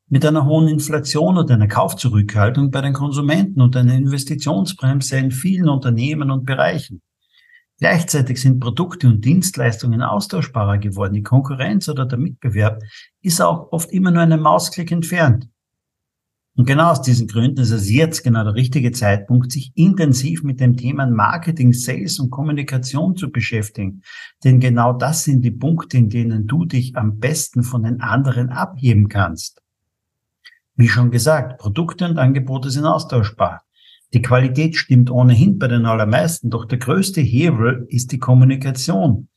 [0.07, 5.67] mit einer hohen Inflation und einer Kaufzurückhaltung bei den Konsumenten und einer Investitionsbremse in vielen
[5.67, 7.01] Unternehmen und Bereichen.
[7.79, 11.13] Gleichzeitig sind Produkte und Dienstleistungen austauschbarer geworden.
[11.13, 12.81] Die Konkurrenz oder der Mitbewerb
[13.21, 15.49] ist auch oft immer nur einen Mausklick entfernt.
[16.57, 20.61] Und genau aus diesen Gründen ist es jetzt genau der richtige Zeitpunkt, sich intensiv mit
[20.61, 24.01] dem Thema Marketing, Sales und Kommunikation zu beschäftigen.
[24.43, 28.49] Denn genau das sind die Punkte, in denen du dich am besten von den anderen
[28.49, 29.61] abheben kannst.
[30.77, 33.63] Wie schon gesagt, Produkte und Angebote sind austauschbar.
[34.13, 39.27] Die Qualität stimmt ohnehin bei den allermeisten, doch der größte Hebel ist die Kommunikation.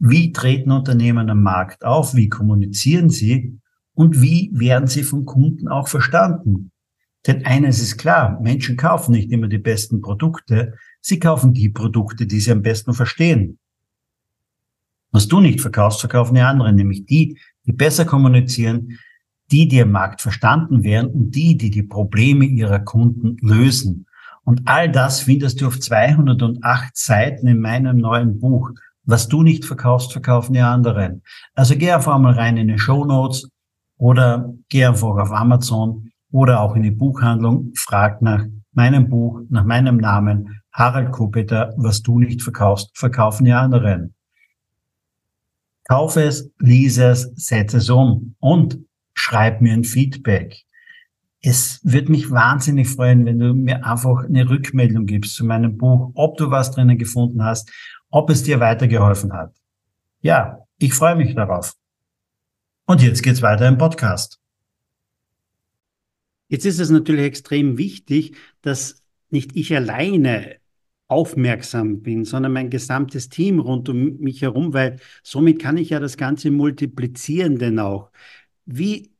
[0.00, 2.14] Wie treten Unternehmen am Markt auf?
[2.14, 3.60] Wie kommunizieren sie?
[3.98, 6.70] Und wie werden sie vom Kunden auch verstanden?
[7.26, 12.24] Denn eines ist klar, Menschen kaufen nicht immer die besten Produkte, sie kaufen die Produkte,
[12.24, 13.58] die sie am besten verstehen.
[15.10, 19.00] Was du nicht verkaufst, verkaufen die anderen, nämlich die, die besser kommunizieren,
[19.50, 24.06] die, die im Markt verstanden werden und die, die die Probleme ihrer Kunden lösen.
[24.44, 28.70] Und all das findest du auf 208 Seiten in meinem neuen Buch.
[29.02, 31.24] Was du nicht verkaufst, verkaufen die anderen.
[31.56, 33.50] Also geh einfach mal rein in die Show Notes
[33.98, 39.64] oder geh einfach auf Amazon oder auch in die Buchhandlung, frag nach meinem Buch, nach
[39.64, 44.14] meinem Namen, Harald Kopeter, was du nicht verkaufst, verkaufen die anderen.
[45.88, 48.78] Kauf es, lies es, setze es um und
[49.14, 50.54] schreib mir ein Feedback.
[51.40, 56.12] Es wird mich wahnsinnig freuen, wenn du mir einfach eine Rückmeldung gibst zu meinem Buch,
[56.14, 57.72] ob du was drinnen gefunden hast,
[58.10, 59.54] ob es dir weitergeholfen hat.
[60.20, 61.74] Ja, ich freue mich darauf.
[62.88, 64.40] Und jetzt geht's weiter im Podcast.
[66.48, 70.56] Jetzt ist es natürlich extrem wichtig, dass nicht ich alleine
[71.06, 76.00] aufmerksam bin, sondern mein gesamtes Team rund um mich herum, weil somit kann ich ja
[76.00, 78.10] das Ganze multiplizieren denn auch.
[78.64, 79.12] Wie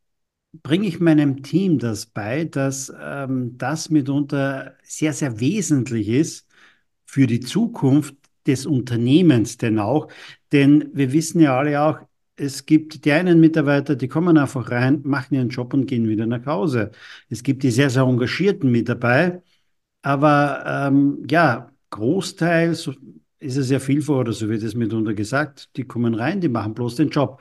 [0.62, 6.48] bringe ich meinem Team das bei, dass ähm, das mitunter sehr, sehr wesentlich ist
[7.04, 8.14] für die Zukunft
[8.46, 10.08] des Unternehmens denn auch.
[10.52, 12.07] Denn wir wissen ja alle auch,
[12.38, 16.26] es gibt die einen Mitarbeiter, die kommen einfach rein, machen ihren Job und gehen wieder
[16.26, 16.92] nach Hause.
[17.28, 19.42] Es gibt die sehr, sehr engagierten mit dabei.
[20.02, 22.90] Aber ähm, ja, großteils
[23.40, 26.48] ist es ja viel vor, oder so wird es mitunter gesagt, die kommen rein, die
[26.48, 27.40] machen bloß den Job.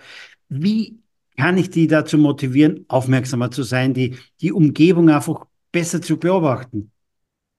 [0.50, 1.00] Wie
[1.38, 6.92] kann ich die dazu motivieren, aufmerksamer zu sein, die, die Umgebung einfach besser zu beobachten?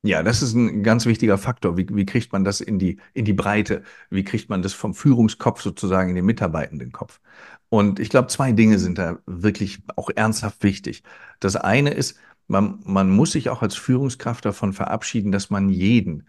[0.03, 1.77] Ja, das ist ein ganz wichtiger Faktor.
[1.77, 3.83] Wie, wie kriegt man das in die, in die Breite?
[4.11, 7.21] Wie kriegt man das vom Führungskopf sozusagen in den Mitarbeitendenkopf?
[7.69, 11.03] Und ich glaube, zwei Dinge sind da wirklich auch ernsthaft wichtig.
[11.41, 16.27] Das eine ist, man, man muss sich auch als Führungskraft davon verabschieden, dass man jeden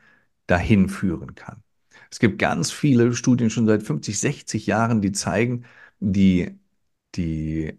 [0.47, 1.63] dahin führen kann.
[2.11, 5.65] Es gibt ganz viele Studien schon seit 50, 60 Jahren, die zeigen,
[5.99, 6.57] die,
[7.15, 7.77] die,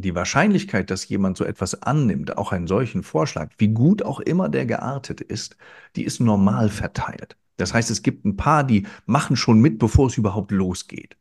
[0.00, 4.48] die Wahrscheinlichkeit, dass jemand so etwas annimmt, auch einen solchen Vorschlag, wie gut auch immer
[4.48, 5.56] der geartet ist,
[5.96, 7.36] die ist normal verteilt.
[7.56, 11.16] Das heißt, es gibt ein paar, die machen schon mit, bevor es überhaupt losgeht.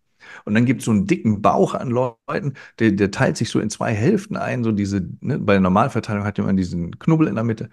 [0.45, 3.59] Und dann gibt es so einen dicken Bauch an Leuten, der, der teilt sich so
[3.59, 4.63] in zwei Hälften ein.
[4.63, 7.69] So diese, ne, bei der Normalverteilung hat man diesen Knubbel in der Mitte.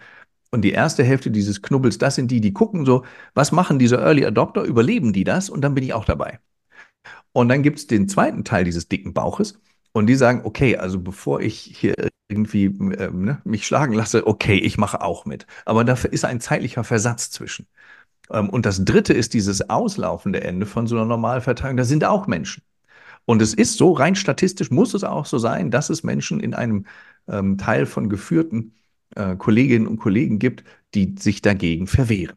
[0.51, 3.97] Und die erste Hälfte dieses Knubbels, das sind die, die gucken so, was machen diese
[3.97, 5.51] Early Adopter, überleben die das?
[5.51, 6.38] Und dann bin ich auch dabei.
[7.33, 9.61] Und dann gibt es den zweiten Teil dieses dicken Bauches.
[9.95, 11.95] Und die sagen, okay, also bevor ich hier
[12.29, 15.47] irgendwie äh, ne, mich schlagen lasse, okay, ich mache auch mit.
[15.65, 17.69] Aber dafür ist ein zeitlicher Versatz zwischen.
[18.31, 21.77] Ähm, und das dritte ist dieses auslaufende Ende von so einer Normalverteilung.
[21.77, 22.65] Da sind auch Menschen.
[23.25, 26.55] Und es ist so, rein statistisch muss es auch so sein, dass es Menschen in
[26.55, 26.87] einem
[27.29, 28.75] ähm, Teil von geführten
[29.17, 32.37] äh, Kolleginnen und Kollegen gibt, die sich dagegen verwehren.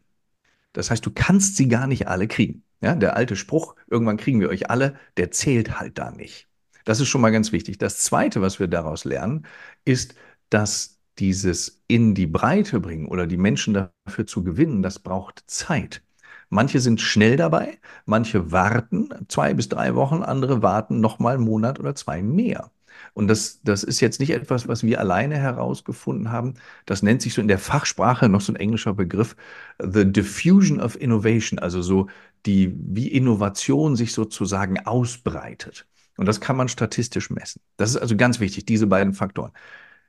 [0.72, 2.62] Das heißt, du kannst sie gar nicht alle kriegen.
[2.80, 6.48] Ja, der alte Spruch, irgendwann kriegen wir euch alle, der zählt halt da nicht.
[6.88, 7.76] Das ist schon mal ganz wichtig.
[7.76, 9.44] Das Zweite, was wir daraus lernen,
[9.84, 10.14] ist,
[10.48, 16.02] dass dieses in die Breite bringen oder die Menschen dafür zu gewinnen, das braucht Zeit.
[16.48, 21.44] Manche sind schnell dabei, manche warten zwei bis drei Wochen, andere warten noch mal einen
[21.44, 22.70] Monat oder zwei mehr.
[23.12, 26.54] Und das, das ist jetzt nicht etwas, was wir alleine herausgefunden haben.
[26.86, 29.36] Das nennt sich so in der Fachsprache noch so ein englischer Begriff,
[29.78, 32.08] the diffusion of innovation, also so
[32.46, 35.86] die, wie Innovation sich sozusagen ausbreitet.
[36.18, 37.62] Und das kann man statistisch messen.
[37.76, 39.52] Das ist also ganz wichtig, diese beiden Faktoren.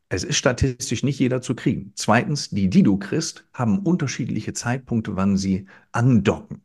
[0.09, 1.93] Es ist statistisch nicht jeder zu kriegen.
[1.95, 6.63] Zweitens, die, die du kriegst, haben unterschiedliche Zeitpunkte, wann sie andocken.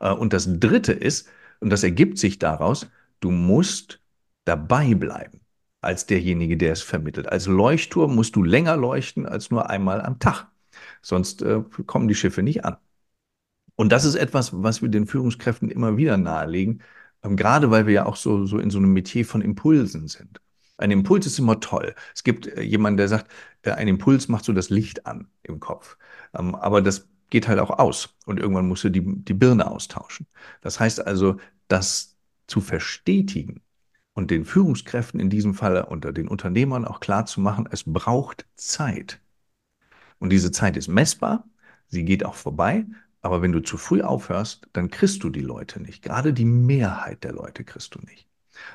[0.00, 1.28] Äh, und das Dritte ist,
[1.60, 2.88] und das ergibt sich daraus,
[3.20, 4.00] du musst
[4.44, 5.40] dabei bleiben
[5.80, 7.28] als derjenige, der es vermittelt.
[7.28, 10.48] Als Leuchtturm musst du länger leuchten als nur einmal am Tag.
[11.02, 12.76] Sonst äh, kommen die Schiffe nicht an.
[13.76, 16.82] Und das ist etwas, was wir den Führungskräften immer wieder nahelegen,
[17.30, 20.40] gerade weil wir ja auch so, so in so einem Metier von Impulsen sind.
[20.76, 21.94] Ein Impuls ist immer toll.
[22.14, 23.30] Es gibt äh, jemanden, der sagt,
[23.62, 25.96] äh, ein Impuls macht so das Licht an im Kopf.
[26.34, 30.26] Ähm, aber das geht halt auch aus und irgendwann musst du die, die Birne austauschen.
[30.60, 31.36] Das heißt also,
[31.68, 33.62] das zu verstetigen
[34.12, 38.46] und den Führungskräften in diesem Fall unter den Unternehmern auch klar zu machen, es braucht
[38.56, 39.20] Zeit.
[40.18, 41.48] Und diese Zeit ist messbar,
[41.88, 42.86] sie geht auch vorbei,
[43.24, 46.02] aber wenn du zu früh aufhörst, dann kriegst du die Leute nicht.
[46.02, 48.28] Gerade die Mehrheit der Leute kriegst du nicht.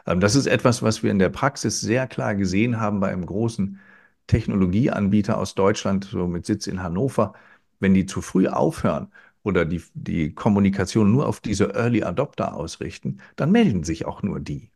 [0.08, 3.26] Ähm, das ist etwas, was wir in der Praxis sehr klar gesehen haben bei einem
[3.28, 3.80] großen
[4.28, 7.34] Technologieanbieter aus Deutschland, so mit Sitz in Hannover.
[7.80, 9.10] Wenn die zu früh aufhören
[9.44, 14.40] oder die, die Kommunikation nur auf diese Early Adopter ausrichten, dann melden sich auch nur
[14.40, 14.72] die.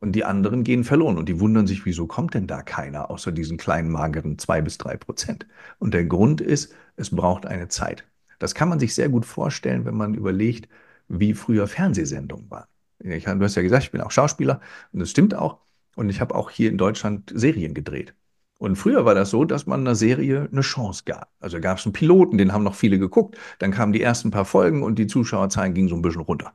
[0.00, 3.32] Und die anderen gehen verloren und die wundern sich, wieso kommt denn da keiner außer
[3.32, 5.46] diesen kleinen, mageren zwei bis drei Prozent?
[5.78, 8.04] Und der Grund ist, es braucht eine Zeit.
[8.38, 10.68] Das kann man sich sehr gut vorstellen, wenn man überlegt,
[11.08, 12.66] wie früher Fernsehsendungen waren.
[13.00, 14.60] Ich, du hast ja gesagt, ich bin auch Schauspieler
[14.92, 15.58] und das stimmt auch.
[15.96, 18.14] Und ich habe auch hier in Deutschland Serien gedreht.
[18.58, 21.30] Und früher war das so, dass man einer Serie eine Chance gab.
[21.40, 23.36] Also gab es einen Piloten, den haben noch viele geguckt.
[23.60, 26.54] Dann kamen die ersten paar Folgen und die Zuschauerzahlen gingen so ein bisschen runter.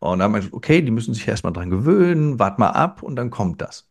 [0.00, 3.02] Und dann haben wir gesagt, okay, die müssen sich erstmal dran gewöhnen, wart mal ab
[3.02, 3.88] und dann kommt das.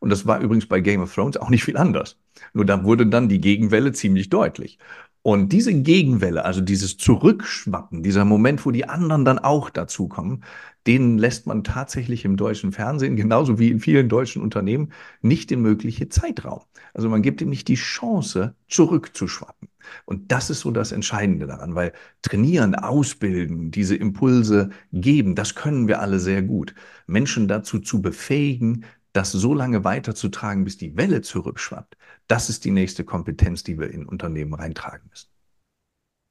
[0.00, 2.18] Und das war übrigens bei Game of Thrones auch nicht viel anders.
[2.52, 4.78] Nur da wurde dann die Gegenwelle ziemlich deutlich.
[5.22, 10.44] Und diese Gegenwelle, also dieses Zurückschwappen, dieser Moment, wo die anderen dann auch dazukommen,
[10.86, 15.60] den lässt man tatsächlich im deutschen Fernsehen, genauso wie in vielen deutschen Unternehmen, nicht den
[15.60, 16.62] möglichen Zeitraum.
[16.94, 19.68] Also man gibt ihm nicht die Chance, zurückzuschwappen.
[20.06, 25.86] Und das ist so das Entscheidende daran, weil trainieren, ausbilden, diese Impulse geben, das können
[25.86, 26.74] wir alle sehr gut.
[27.06, 31.96] Menschen dazu zu befähigen, das so lange weiterzutragen, bis die Welle zurückschwappt,
[32.30, 35.28] das ist die nächste Kompetenz, die wir in Unternehmen reintragen müssen.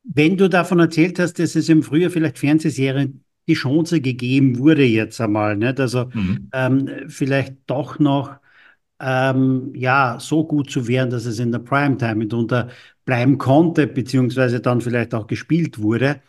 [0.03, 4.85] Wenn du davon erzählt hast, dass es im Frühjahr vielleicht Fernsehserien die Chance gegeben wurde
[4.85, 5.79] jetzt einmal, nicht?
[5.79, 6.49] also mhm.
[6.53, 8.37] ähm, vielleicht doch noch
[9.01, 12.69] ähm, ja so gut zu werden, dass es in der Primetime mitunter
[13.05, 16.21] bleiben konnte, beziehungsweise dann vielleicht auch gespielt wurde.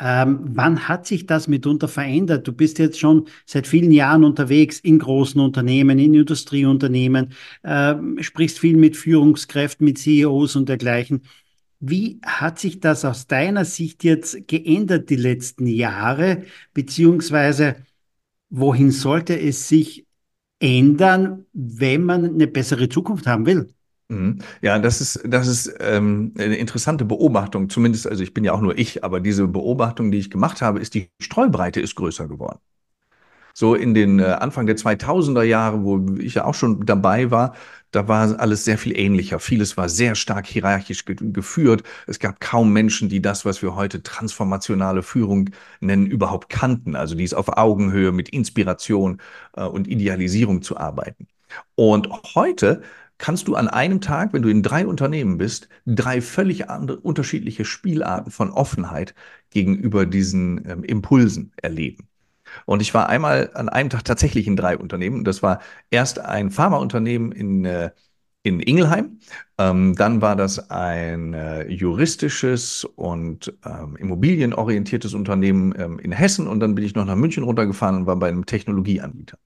[0.00, 2.48] Ähm, wann hat sich das mitunter verändert?
[2.48, 8.58] Du bist jetzt schon seit vielen Jahren unterwegs in großen Unternehmen, in Industrieunternehmen, äh, sprichst
[8.58, 11.22] viel mit Führungskräften, mit CEOs und dergleichen.
[11.80, 16.44] Wie hat sich das aus deiner Sicht jetzt geändert die letzten Jahre?
[16.72, 17.76] Beziehungsweise
[18.50, 20.06] wohin sollte es sich
[20.60, 23.73] ändern, wenn man eine bessere Zukunft haben will?
[24.08, 24.38] Mhm.
[24.60, 27.70] Ja, das ist, das ist ähm, eine interessante Beobachtung.
[27.70, 30.80] Zumindest, also ich bin ja auch nur ich, aber diese Beobachtung, die ich gemacht habe,
[30.80, 32.58] ist, die Streubreite ist größer geworden.
[33.56, 37.54] So in den äh, Anfang der 2000er Jahre, wo ich ja auch schon dabei war,
[37.92, 39.38] da war alles sehr viel ähnlicher.
[39.38, 41.84] Vieles war sehr stark hierarchisch ge geführt.
[42.08, 46.96] Es gab kaum Menschen, die das, was wir heute transformationale Führung nennen, überhaupt kannten.
[46.96, 49.20] Also die es auf Augenhöhe mit Inspiration
[49.56, 51.28] äh, und Idealisierung zu arbeiten.
[51.76, 52.82] Und heute
[53.18, 57.64] kannst du an einem Tag, wenn du in drei Unternehmen bist, drei völlig andere, unterschiedliche
[57.64, 59.14] Spielarten von Offenheit
[59.50, 62.08] gegenüber diesen ähm, Impulsen erleben.
[62.66, 65.24] Und ich war einmal an einem Tag tatsächlich in drei Unternehmen.
[65.24, 67.90] Das war erst ein Pharmaunternehmen in, äh,
[68.42, 69.18] in Ingelheim.
[69.58, 76.46] Ähm, dann war das ein äh, juristisches und ähm, immobilienorientiertes Unternehmen ähm, in Hessen.
[76.46, 79.38] Und dann bin ich noch nach München runtergefahren und war bei einem Technologieanbieter.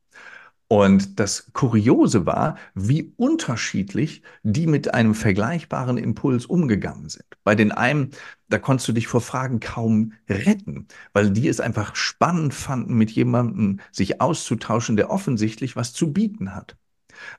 [0.71, 7.25] Und das Kuriose war, wie unterschiedlich die mit einem vergleichbaren Impuls umgegangen sind.
[7.43, 8.11] Bei den einen,
[8.51, 13.11] da konntest du dich vor Fragen kaum retten, weil die es einfach spannend fanden, mit
[13.11, 16.77] jemandem sich auszutauschen, der offensichtlich was zu bieten hat.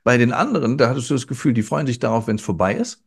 [0.03, 2.73] Bei den anderen, da hattest du das Gefühl, die freuen sich darauf, wenn es vorbei
[2.75, 3.03] ist.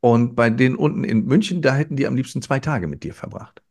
[0.00, 3.12] Und bei denen unten in München, da hätten die am liebsten zwei Tage mit dir
[3.12, 3.62] verbracht.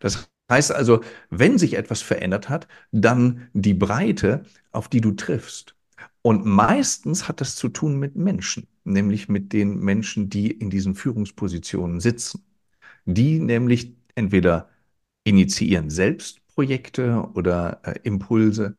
[0.00, 5.74] Das Heißt also, wenn sich etwas verändert hat, dann die Breite, auf die du triffst.
[6.22, 10.94] Und meistens hat das zu tun mit Menschen, nämlich mit den Menschen, die in diesen
[10.94, 12.44] Führungspositionen sitzen.
[13.06, 14.68] Die nämlich entweder
[15.24, 18.76] initiieren selbst Projekte oder äh, Impulse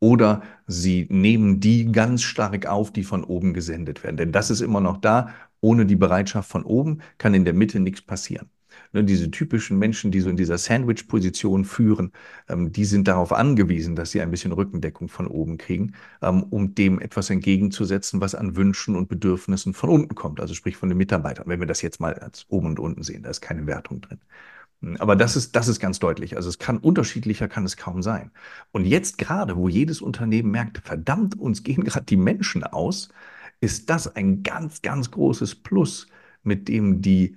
[0.00, 4.16] oder sie nehmen die ganz stark auf, die von oben gesendet werden.
[4.16, 5.34] Denn das ist immer noch da.
[5.60, 8.50] Ohne die Bereitschaft von oben kann in der Mitte nichts passieren.
[8.92, 12.12] Ne, diese typischen Menschen, die so in dieser Sandwich-Position führen,
[12.48, 16.74] ähm, die sind darauf angewiesen, dass sie ein bisschen Rückendeckung von oben kriegen, ähm, um
[16.74, 20.98] dem etwas entgegenzusetzen, was an Wünschen und Bedürfnissen von unten kommt, also sprich von den
[20.98, 21.46] Mitarbeitern.
[21.48, 24.20] Wenn wir das jetzt mal als oben und unten sehen, da ist keine Wertung drin.
[24.82, 26.36] Hm, aber das ist, das ist ganz deutlich.
[26.36, 28.30] Also es kann unterschiedlicher kann es kaum sein.
[28.72, 33.08] Und jetzt gerade, wo jedes Unternehmen merkt, verdammt, uns gehen gerade die Menschen aus,
[33.60, 36.08] ist das ein ganz, ganz großes Plus,
[36.42, 37.36] mit dem die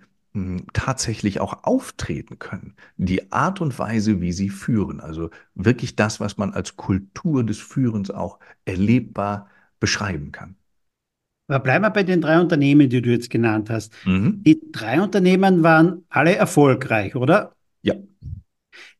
[0.73, 2.75] tatsächlich auch auftreten können.
[2.97, 4.99] Die Art und Weise, wie sie führen.
[4.99, 10.55] Also wirklich das, was man als Kultur des Führens auch erlebbar beschreiben kann.
[11.47, 13.93] Aber bleiben wir bei den drei Unternehmen, die du jetzt genannt hast.
[14.05, 14.43] Mhm.
[14.45, 17.55] Die drei Unternehmen waren alle erfolgreich, oder?
[17.81, 17.95] Ja.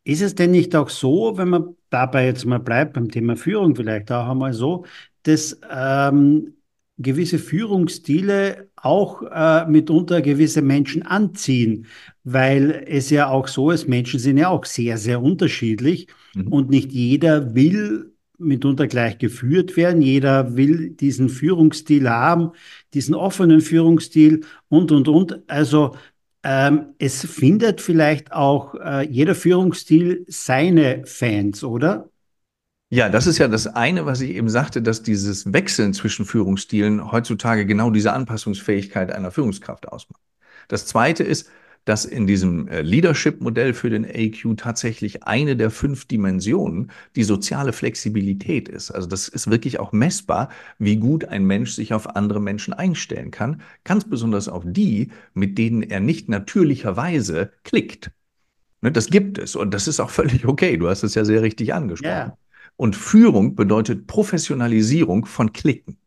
[0.04, 3.76] Ist es denn nicht auch so, wenn man dabei jetzt mal bleibt, beim Thema Führung
[3.76, 4.86] vielleicht auch einmal so,
[5.23, 6.57] dass ähm,
[6.98, 11.86] gewisse Führungsstile auch äh, mitunter gewisse Menschen anziehen,
[12.24, 16.48] weil es ja auch so ist, Menschen sind ja auch sehr, sehr unterschiedlich mhm.
[16.48, 22.52] und nicht jeder will mitunter gleich geführt werden, jeder will diesen Führungsstil haben,
[22.94, 25.50] diesen offenen Führungsstil und, und, und.
[25.50, 25.96] Also
[26.44, 32.10] ähm, es findet vielleicht auch äh, jeder Führungsstil seine Fans, oder?
[32.89, 37.12] Ja, das ist ja das eine, was ich eben sagte, dass dieses Wechseln zwischen Führungsstilen
[37.12, 40.21] heutzutage genau diese Anpassungsfähigkeit einer Führungskraft ausmacht.
[40.69, 41.50] Das zweite ist,
[41.84, 47.71] dass in diesem äh, Leadership-Modell für den AQ tatsächlich eine der fünf Dimensionen die soziale
[47.71, 48.91] Flexibilität ist.
[48.91, 53.32] Also das ist wirklich auch messbar, wie gut ein Mensch sich auf andere Menschen einstellen
[53.32, 58.12] kann, ganz besonders auf die, mit denen er nicht natürlicherweise klickt.
[58.82, 60.78] Ne, das gibt es und das ist auch völlig okay.
[60.78, 62.12] Du hast es ja sehr richtig angesprochen.
[62.12, 62.38] Yeah.
[62.78, 65.98] Und Führung bedeutet Professionalisierung von Klicken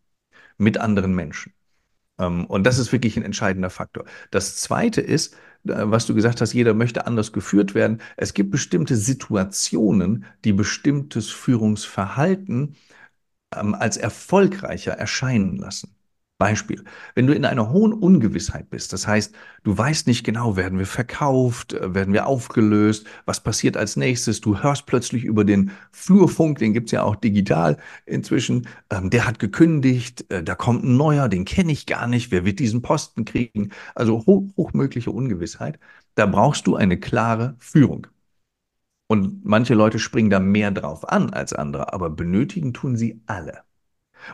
[0.57, 1.53] mit anderen Menschen.
[2.19, 4.05] Ähm, und das ist wirklich ein entscheidender Faktor.
[4.31, 5.35] Das Zweite ist,
[5.67, 8.01] äh, was du gesagt hast, jeder möchte anders geführt werden.
[8.17, 12.77] Es gibt bestimmte Situationen, die bestimmtes Führungsverhalten
[13.55, 15.97] ähm, als erfolgreicher erscheinen lassen.
[16.41, 16.83] Beispiel,
[17.15, 20.87] wenn du in einer hohen Ungewissheit bist, das heißt, du weißt nicht genau, werden wir
[20.87, 26.59] verkauft, äh, werden wir aufgelöst, was passiert als nächstes, du hörst plötzlich über den Flurfunk,
[26.59, 27.77] den gibt es ja auch digital
[28.07, 32.31] inzwischen, ähm, der hat gekündigt, äh, da kommt ein neuer, den kenne ich gar nicht,
[32.33, 33.71] wer wird diesen Posten kriegen?
[33.95, 35.79] Also hoch, hochmögliche Ungewissheit,
[36.15, 38.07] da brauchst du eine klare Führung.
[39.09, 43.65] Und manche Leute springen da mehr drauf an als andere, aber benötigen tun sie alle.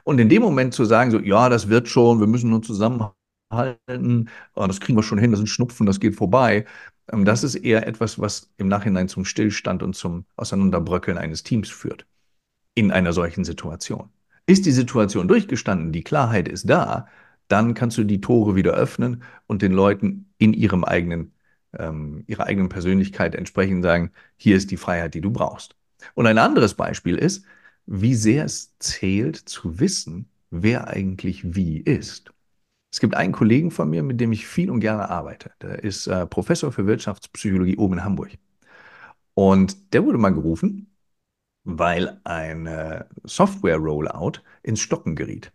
[0.04, 4.30] Und in dem Moment zu sagen, so, ja, das wird schon, wir müssen nur zusammenhalten,
[4.54, 6.64] oh, das kriegen wir schon hin, das ist ein Schnupfen, das geht vorbei.
[7.12, 11.70] Ähm, das ist eher etwas, was im Nachhinein zum Stillstand und zum Auseinanderbröckeln eines Teams
[11.70, 12.06] führt.
[12.74, 14.10] In einer solchen Situation.
[14.46, 17.08] Ist die Situation durchgestanden, die Klarheit ist da,
[17.48, 21.32] dann kannst du die Tore wieder öffnen und den Leuten in ihrem eigenen,
[21.78, 25.76] ähm, ihrer eigenen Persönlichkeit entsprechend sagen, hier ist die Freiheit, die du brauchst.
[26.14, 27.44] Und ein anderes Beispiel ist,
[27.86, 32.32] wie sehr es zählt zu wissen, wer eigentlich wie ist.
[32.92, 35.52] Es gibt einen Kollegen von mir, mit dem ich viel und gerne arbeite.
[35.60, 38.32] Der ist äh, Professor für Wirtschaftspsychologie oben in Hamburg.
[39.34, 40.90] Und der wurde mal gerufen,
[41.64, 45.52] weil ein äh, Software-Rollout ins Stocken geriet.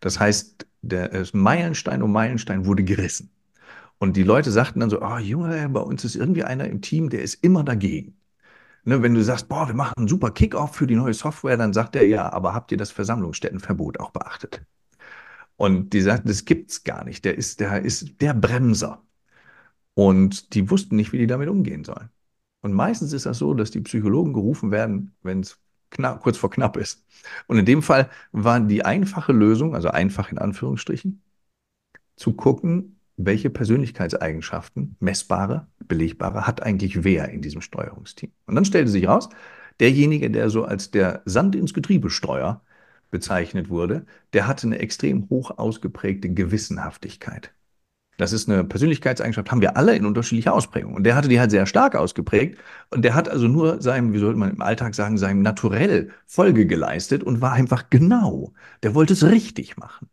[0.00, 3.30] Das heißt, der äh, Meilenstein um Meilenstein wurde gerissen.
[3.98, 7.10] Und die Leute sagten dann so, oh Junge, bei uns ist irgendwie einer im Team,
[7.10, 8.19] der ist immer dagegen.
[8.84, 11.72] Ne, wenn du sagst, boah, wir machen einen super Kickoff für die neue Software, dann
[11.72, 14.62] sagt er, ja, aber habt ihr das Versammlungsstättenverbot auch beachtet?
[15.56, 17.24] Und die sagten, das gibt's gar nicht.
[17.24, 19.02] Der ist, der ist der Bremser.
[19.94, 22.08] Und die wussten nicht, wie die damit umgehen sollen.
[22.62, 25.58] Und meistens ist das so, dass die Psychologen gerufen werden, wenn es
[26.20, 27.04] kurz vor knapp ist.
[27.46, 31.22] Und in dem Fall war die einfache Lösung, also einfach in Anführungsstrichen,
[32.16, 38.32] zu gucken, welche Persönlichkeitseigenschaften, messbare, belegbare, hat eigentlich wer in diesem Steuerungsteam.
[38.46, 39.28] Und dann stellte sich raus,
[39.80, 42.62] derjenige, der so als der Sand ins Getriebesteuer
[43.10, 47.52] bezeichnet wurde, der hatte eine extrem hoch ausgeprägte Gewissenhaftigkeit.
[48.20, 50.92] Das ist eine Persönlichkeitseigenschaft, haben wir alle in unterschiedlicher Ausprägung.
[50.92, 52.58] Und der hatte die halt sehr stark ausgeprägt.
[52.90, 56.66] Und der hat also nur seinem, wie sollte man im Alltag sagen, seinem Naturell Folge
[56.66, 58.52] geleistet und war einfach genau.
[58.82, 60.09] Der wollte es richtig machen.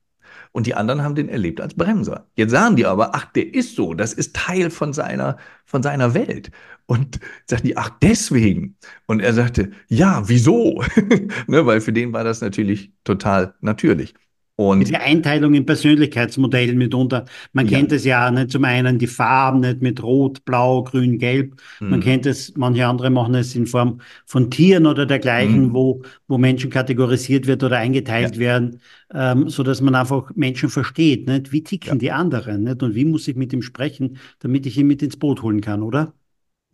[0.58, 2.26] Und die anderen haben den erlebt als Bremser.
[2.34, 6.16] Jetzt sagen die aber, ach, der ist so, das ist Teil von seiner, von seiner
[6.16, 6.50] Welt.
[6.88, 8.76] Und sagten die, ach, deswegen.
[9.06, 10.84] Und er sagte, ja, wieso?
[11.48, 14.16] ne, weil für den war das natürlich total natürlich.
[14.60, 17.26] Und Diese Einteilung in Persönlichkeitsmodellen mitunter.
[17.54, 17.78] Man ja.
[17.78, 21.62] kennt es ja nicht zum einen die Farben nicht mit Rot, Blau, Grün, Gelb.
[21.80, 21.90] Mhm.
[21.92, 25.74] Man kennt es, manche andere machen es in Form von Tieren oder dergleichen, mhm.
[25.76, 28.40] wo, wo Menschen kategorisiert wird oder eingeteilt ja.
[28.40, 28.82] werden,
[29.14, 31.52] ähm, so dass man einfach Menschen versteht, nicht?
[31.52, 31.96] Wie ticken ja.
[32.00, 32.82] die anderen, nicht?
[32.82, 35.84] Und wie muss ich mit ihm sprechen, damit ich ihn mit ins Boot holen kann,
[35.84, 36.14] oder?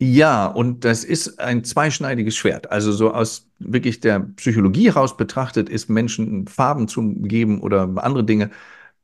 [0.06, 2.70] Ja, und das ist ein zweischneidiges Schwert.
[2.70, 8.24] Also so aus wirklich der Psychologie heraus betrachtet, ist Menschen Farben zu geben oder andere
[8.24, 8.50] Dinge,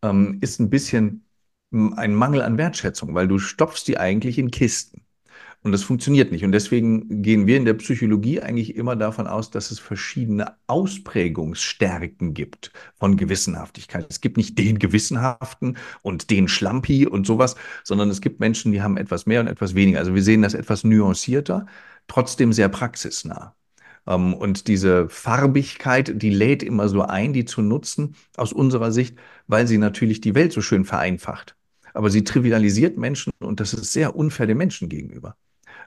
[0.02, 1.24] ähm, ist ein bisschen
[1.72, 5.02] ein Mangel an Wertschätzung, weil du stopfst die eigentlich in Kisten.
[5.62, 6.42] Und das funktioniert nicht.
[6.42, 12.32] Und deswegen gehen wir in der Psychologie eigentlich immer davon aus, dass es verschiedene Ausprägungsstärken
[12.32, 14.06] gibt von Gewissenhaftigkeit.
[14.08, 18.80] Es gibt nicht den Gewissenhaften und den Schlampi und sowas, sondern es gibt Menschen, die
[18.80, 19.98] haben etwas mehr und etwas weniger.
[19.98, 21.66] Also wir sehen das etwas nuancierter,
[22.06, 23.54] trotzdem sehr praxisnah.
[24.06, 29.18] Ähm, und diese Farbigkeit, die lädt immer so ein, die zu nutzen, aus unserer Sicht,
[29.46, 31.54] weil sie natürlich die Welt so schön vereinfacht.
[31.92, 35.36] Aber sie trivialisiert Menschen und das ist sehr unfair den Menschen gegenüber.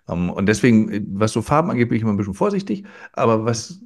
[0.08, 2.86] Ähm, und deswegen, was so Farben angeht, bin ich immer ein bisschen vorsichtig.
[3.14, 3.82] Aber was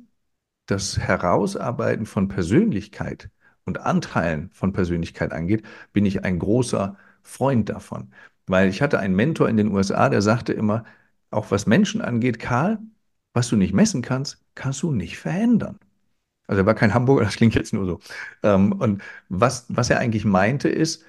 [0.67, 3.29] das Herausarbeiten von Persönlichkeit
[3.65, 5.63] und Anteilen von Persönlichkeit angeht,
[5.93, 8.11] bin ich ein großer Freund davon.
[8.47, 10.85] Weil ich hatte einen Mentor in den USA, der sagte immer,
[11.31, 12.79] auch was Menschen angeht, Karl,
[13.33, 15.79] was du nicht messen kannst, kannst du nicht verändern.
[16.47, 17.99] Also er war kein Hamburger, das klingt jetzt nur so.
[18.43, 21.05] Ähm, und was, was er eigentlich meinte, ist,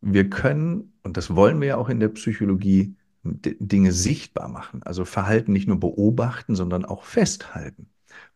[0.00, 2.96] wir können, und das wollen wir ja auch in der Psychologie,
[3.42, 7.88] Dinge sichtbar machen, also Verhalten nicht nur beobachten, sondern auch festhalten,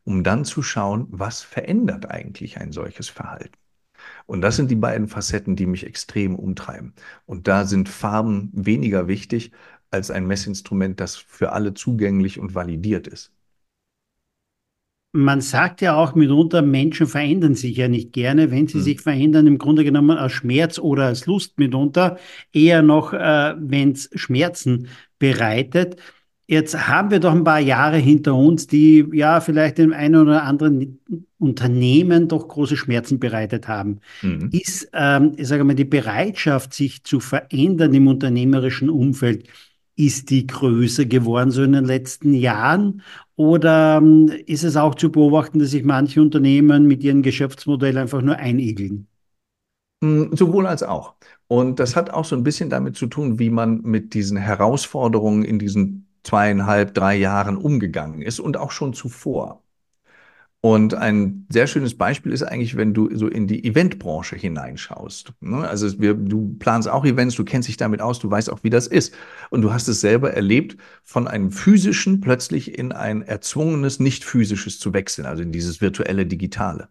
[0.05, 3.57] um dann zu schauen, was verändert eigentlich ein solches Verhalten.
[4.27, 6.95] Und das sind die beiden Facetten, die mich extrem umtreiben.
[7.27, 9.53] Und da sind Farben weniger wichtig
[9.91, 13.33] als ein Messinstrument, das für alle zugänglich und validiert ist
[15.13, 18.51] man sagt ja auch mitunter, Menschen verändern sich ja nicht gerne.
[18.51, 18.83] Wenn sie mhm.
[18.83, 22.19] sich verändern, im Grunde genommen aus Schmerz oder aus Lust mitunter,
[22.53, 24.89] eher noch, äh, wenn es Schmerzen
[25.19, 25.97] bereitet.
[26.47, 30.43] Jetzt haben wir doch ein paar Jahre hinter uns, die ja vielleicht dem einen oder
[30.43, 30.99] anderen
[31.39, 34.01] Unternehmen doch große Schmerzen bereitet haben.
[34.23, 34.49] Mhm.
[34.53, 39.47] Ist, ähm, ich sage mal, die Bereitschaft, sich zu verändern im unternehmerischen Umfeld,
[39.97, 43.03] ist die größer geworden so in den letzten Jahren?
[43.37, 48.23] Oder ähm, ist es auch zu beobachten, dass sich manche Unternehmen mit ihrem Geschäftsmodell einfach
[48.23, 49.09] nur einigeln?
[50.03, 51.15] Hm, sowohl als auch.
[51.47, 55.45] Und das hat auch so ein bisschen damit zu tun, wie man mit diesen Herausforderungen
[55.45, 59.62] in diesen zweieinhalb, drei Jahren umgegangen ist und auch schon zuvor.
[60.65, 65.33] Und ein sehr schönes Beispiel ist eigentlich, wenn du so in die Eventbranche hineinschaust.
[65.41, 65.69] Ne?
[65.69, 68.71] Also wir, du planst auch Events, du kennst dich damit aus, du weißt auch, wie
[68.71, 69.13] das ist.
[69.51, 74.79] Und du hast es selber erlebt, von einem physischen plötzlich in ein erzwungenes, nicht physisches
[74.79, 76.89] zu wechseln, also in dieses virtuelle, digitale.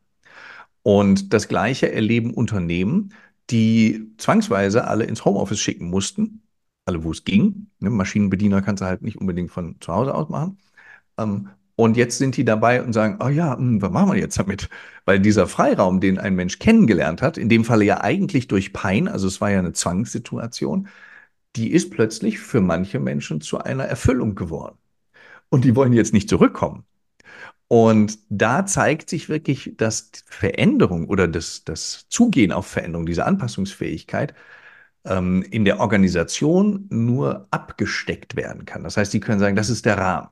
[0.84, 3.14] Und das Gleiche erleben Unternehmen,
[3.52, 6.42] die zwangsweise alle ins Homeoffice schicken mussten,
[6.86, 7.68] alle wo es ging.
[7.80, 7.90] Ne?
[7.90, 10.58] Maschinenbediener kannst du halt nicht unbedingt von zu Hause aus machen.
[11.76, 14.70] Und jetzt sind die dabei und sagen, oh ja, hm, was machen wir jetzt damit?
[15.06, 19.08] Weil dieser Freiraum, den ein Mensch kennengelernt hat, in dem Falle ja eigentlich durch Pein,
[19.08, 20.88] also es war ja eine Zwangssituation,
[21.56, 24.78] die ist plötzlich für manche Menschen zu einer Erfüllung geworden.
[25.50, 26.86] Und die wollen jetzt nicht zurückkommen.
[27.68, 34.34] Und da zeigt sich wirklich, dass Veränderung oder das, das Zugehen auf Veränderung, diese Anpassungsfähigkeit
[35.06, 38.84] ähm, in der Organisation nur abgesteckt werden kann.
[38.84, 40.30] Das heißt, die können sagen, das ist der Rahmen.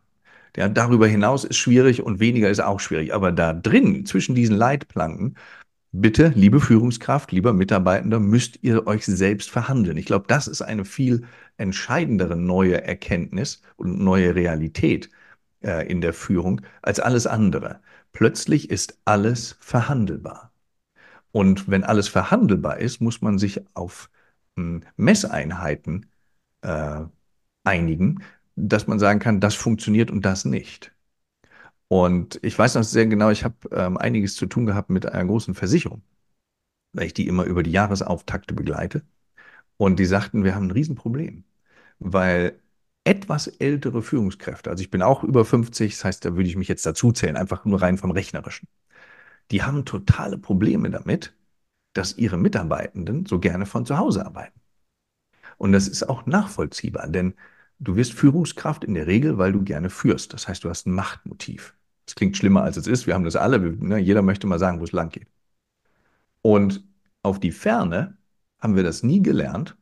[0.57, 3.13] Ja, darüber hinaus ist schwierig und weniger ist auch schwierig.
[3.13, 5.35] Aber da drin, zwischen diesen Leitplanken,
[5.91, 9.97] bitte, liebe Führungskraft, lieber Mitarbeitender, müsst ihr euch selbst verhandeln.
[9.97, 11.23] Ich glaube, das ist eine viel
[11.57, 15.09] entscheidendere neue Erkenntnis und neue Realität
[15.63, 17.81] äh, in der Führung als alles andere.
[18.11, 20.51] Plötzlich ist alles verhandelbar.
[21.31, 24.09] Und wenn alles verhandelbar ist, muss man sich auf
[24.57, 26.07] hm, Messeinheiten
[26.61, 27.01] äh,
[27.63, 28.23] einigen,
[28.67, 30.93] dass man sagen kann, das funktioniert und das nicht.
[31.87, 35.25] Und ich weiß noch sehr genau, ich habe ähm, einiges zu tun gehabt mit einer
[35.25, 36.03] großen Versicherung,
[36.93, 39.03] weil ich die immer über die Jahresauftakte begleite.
[39.77, 41.45] Und die sagten, wir haben ein Riesenproblem,
[41.99, 42.59] weil
[43.05, 46.67] etwas ältere Führungskräfte, also ich bin auch über 50, das heißt, da würde ich mich
[46.67, 48.67] jetzt dazu zählen, einfach nur rein vom Rechnerischen,
[49.51, 51.35] die haben totale Probleme damit,
[51.93, 54.59] dass ihre Mitarbeitenden so gerne von zu Hause arbeiten.
[55.57, 57.35] Und das ist auch nachvollziehbar, denn
[57.79, 60.33] du wirst Führungskraft in der Regel, weil du gerne führst.
[60.33, 61.73] Das heißt, du hast ein Machtmotiv.
[62.05, 63.07] Das klingt schlimmer, als es ist.
[63.07, 63.59] Wir haben das alle.
[63.59, 63.97] Ne?
[63.99, 65.27] Jeder möchte mal sagen, wo es lang geht.
[66.41, 66.83] Und
[67.23, 68.17] auf die Ferne
[68.59, 69.77] haben wir das nie gelernt,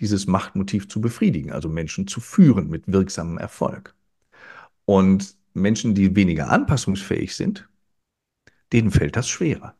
[0.00, 3.94] dieses Machtmotiv zu befriedigen, also Menschen zu führen mit wirksamem Erfolg.
[4.84, 7.68] Und Menschen, die weniger anpassungsfähig sind,
[8.72, 9.74] denen fällt das schwerer.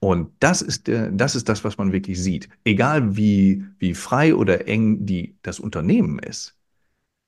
[0.00, 2.48] Und das ist, der, das ist das, was man wirklich sieht.
[2.64, 6.56] Egal wie, wie frei oder eng die, das Unternehmen ist,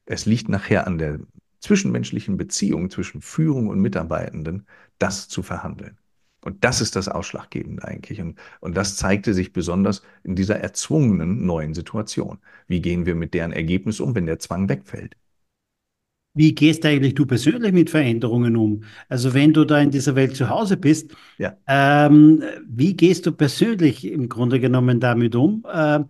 [0.06, 1.20] es liegt nachher an der
[1.60, 4.66] zwischenmenschlichen Beziehung zwischen Führung und Mitarbeitenden,
[4.98, 5.98] das zu verhandeln.
[6.44, 8.20] Und das ist das Ausschlaggebende eigentlich.
[8.20, 12.38] Und, und das zeigte sich besonders in dieser erzwungenen neuen Situation.
[12.66, 15.16] Wie gehen wir mit deren Ergebnis um, wenn der Zwang wegfällt?
[16.34, 18.84] Wie gehst eigentlich du persönlich mit Veränderungen um?
[19.08, 21.54] Also wenn du da in dieser Welt zu Hause bist, ja.
[21.66, 25.64] ähm, wie gehst du persönlich im Grunde genommen damit um?
[25.70, 26.00] Äh,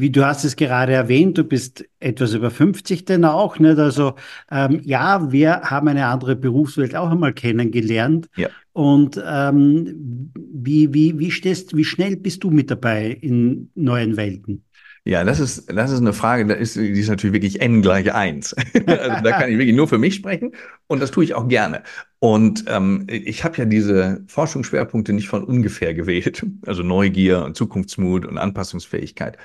[0.00, 3.78] wie du hast es gerade erwähnt, du bist etwas über 50 denn auch, nicht?
[3.78, 4.14] Also
[4.50, 8.28] ähm, ja, wir haben eine andere Berufswelt auch einmal kennengelernt.
[8.36, 8.48] Ja.
[8.72, 14.64] Und ähm, wie, wie, wie, stehst, wie schnell bist du mit dabei in neuen Welten?
[15.04, 18.12] Ja, das ist, das ist eine Frage, da ist, die ist natürlich wirklich n gleich
[18.12, 18.54] eins.
[18.86, 20.54] also da kann ich wirklich nur für mich sprechen
[20.88, 21.82] und das tue ich auch gerne.
[22.18, 28.26] Und ähm, ich habe ja diese Forschungsschwerpunkte nicht von ungefähr gewählt, also Neugier und Zukunftsmut
[28.26, 29.38] und Anpassungsfähigkeit.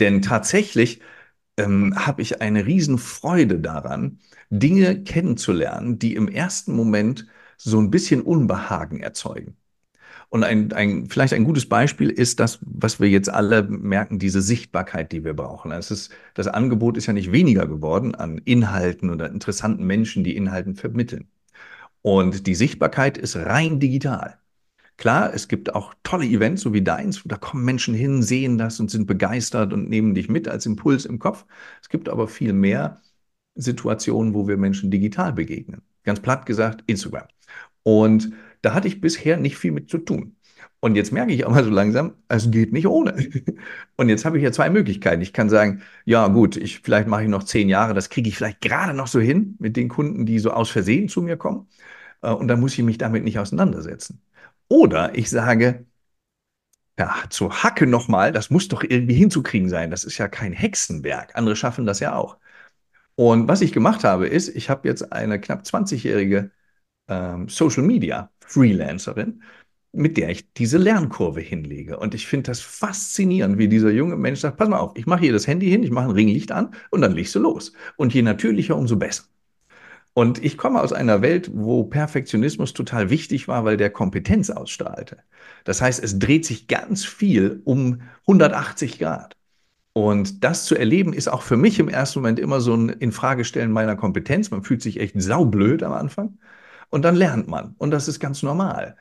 [0.00, 1.00] Denn tatsächlich
[1.58, 7.26] ähm, habe ich eine Riesenfreude daran, Dinge kennenzulernen, die im ersten Moment
[7.58, 9.56] so ein bisschen Unbehagen erzeugen.
[10.28, 14.42] Und ein, ein, vielleicht ein gutes Beispiel ist das, was wir jetzt alle merken, diese
[14.42, 15.70] Sichtbarkeit, die wir brauchen.
[15.72, 20.36] Es ist, das Angebot ist ja nicht weniger geworden an Inhalten oder interessanten Menschen, die
[20.36, 21.28] Inhalten vermitteln.
[22.02, 24.38] Und die Sichtbarkeit ist rein digital.
[24.96, 28.80] Klar, es gibt auch tolle Events, so wie deins, da kommen Menschen hin, sehen das
[28.80, 31.44] und sind begeistert und nehmen dich mit als Impuls im Kopf.
[31.82, 33.02] Es gibt aber viel mehr
[33.56, 35.82] Situationen, wo wir Menschen digital begegnen.
[36.04, 37.26] Ganz platt gesagt, Instagram.
[37.82, 38.32] Und
[38.66, 40.36] da hatte ich bisher nicht viel mit zu tun.
[40.80, 43.14] Und jetzt merke ich aber so langsam, es geht nicht ohne.
[43.96, 45.22] Und jetzt habe ich ja zwei Möglichkeiten.
[45.22, 48.36] Ich kann sagen, ja gut, ich, vielleicht mache ich noch zehn Jahre, das kriege ich
[48.36, 51.68] vielleicht gerade noch so hin mit den Kunden, die so aus Versehen zu mir kommen.
[52.22, 54.20] Äh, und dann muss ich mich damit nicht auseinandersetzen.
[54.68, 55.86] Oder ich sage,
[56.98, 59.90] ja, zur Hacke nochmal, das muss doch irgendwie hinzukriegen sein.
[59.90, 61.36] Das ist ja kein Hexenwerk.
[61.36, 62.38] Andere schaffen das ja auch.
[63.16, 66.50] Und was ich gemacht habe, ist, ich habe jetzt eine knapp 20-jährige
[67.08, 69.42] ähm, Social Media Freelancerin,
[69.92, 71.98] mit der ich diese Lernkurve hinlege.
[71.98, 75.20] Und ich finde das faszinierend, wie dieser junge Mensch sagt, pass mal auf, ich mache
[75.20, 77.72] hier das Handy hin, ich mache ein Ringlicht an und dann legst du los.
[77.96, 79.24] Und je natürlicher, umso besser.
[80.14, 85.18] Und ich komme aus einer Welt, wo Perfektionismus total wichtig war, weil der Kompetenz ausstrahlte.
[85.64, 89.36] Das heißt, es dreht sich ganz viel um 180 Grad.
[89.92, 93.70] Und das zu erleben, ist auch für mich im ersten Moment immer so ein Infragestellen
[93.72, 94.50] meiner Kompetenz.
[94.50, 96.38] Man fühlt sich echt saublöd am Anfang.
[96.90, 97.74] Und dann lernt man.
[97.78, 98.96] Und das ist ganz normal.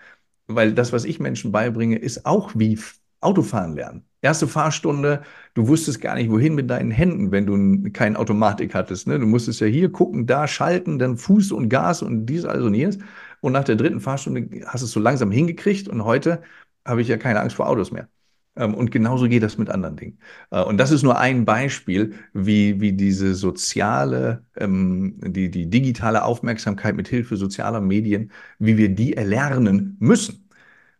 [0.47, 2.79] Weil das, was ich Menschen beibringe, ist auch wie
[3.21, 4.05] Autofahren lernen.
[4.21, 5.23] Erste Fahrstunde,
[5.53, 9.07] du wusstest gar nicht, wohin mit deinen Händen, wenn du keine Automatik hattest.
[9.07, 9.19] Ne?
[9.19, 12.73] Du musstest ja hier gucken, da schalten, dann Fuß und Gas und dies, also und
[12.75, 12.97] jenes.
[13.41, 16.41] Und nach der dritten Fahrstunde hast du es so langsam hingekriegt und heute
[16.85, 18.07] habe ich ja keine Angst vor Autos mehr.
[18.55, 20.19] Ähm, und genauso geht das mit anderen Dingen.
[20.51, 26.23] Äh, und das ist nur ein Beispiel, wie, wie diese soziale, ähm, die, die digitale
[26.23, 30.49] Aufmerksamkeit mit Hilfe sozialer Medien, wie wir die erlernen müssen.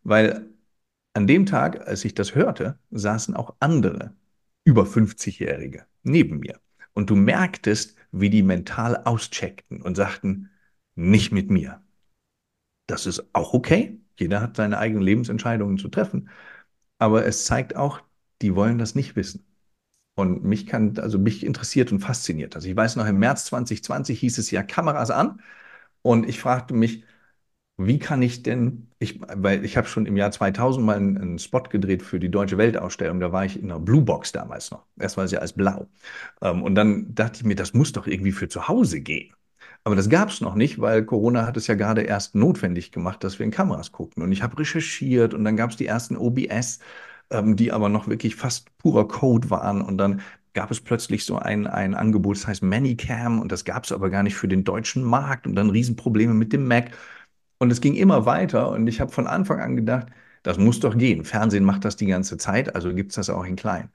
[0.04, 0.50] Weil
[1.14, 4.14] an dem Tag, als ich das hörte, saßen auch andere
[4.66, 6.60] über 50-Jährige neben mir.
[6.94, 10.50] Und du merktest, wie die mental auscheckten und sagten,
[10.96, 11.82] nicht mit mir.
[12.88, 14.00] Das ist auch okay.
[14.18, 16.30] Jeder hat seine eigenen Lebensentscheidungen zu treffen.
[16.98, 18.02] Aber es zeigt auch,
[18.42, 19.46] die wollen das nicht wissen.
[20.16, 22.56] Und mich kann, also mich interessiert und fasziniert.
[22.56, 25.42] Also ich weiß noch, im März 2020 hieß es ja Kameras an.
[26.02, 27.04] Und ich fragte mich,
[27.78, 31.40] wie kann ich denn, ich, weil ich habe schon im Jahr 2000 mal einen, einen,
[31.40, 34.86] Spot gedreht für die Deutsche Weltausstellung, da war ich in einer Blue Box damals noch.
[34.98, 35.88] Erst war es ja als blau.
[36.42, 39.34] Ähm, und dann dachte ich mir, das muss doch irgendwie für zu Hause gehen.
[39.86, 43.24] Aber das gab es noch nicht, weil Corona hat es ja gerade erst notwendig gemacht,
[43.24, 44.24] dass wir in Kameras guckten.
[44.24, 46.80] Und ich habe recherchiert und dann gab es die ersten OBS,
[47.30, 49.82] ähm, die aber noch wirklich fast purer Code waren.
[49.82, 50.22] Und dann
[50.54, 54.10] gab es plötzlich so ein, ein Angebot, das heißt Manicam und das gab es aber
[54.10, 56.92] gar nicht für den deutschen Markt und dann Riesenprobleme mit dem Mac.
[57.60, 60.08] Und es ging immer weiter und ich habe von Anfang an gedacht,
[60.44, 61.26] das muss doch gehen.
[61.26, 63.90] Fernsehen macht das die ganze Zeit, also gibt es das auch in klein.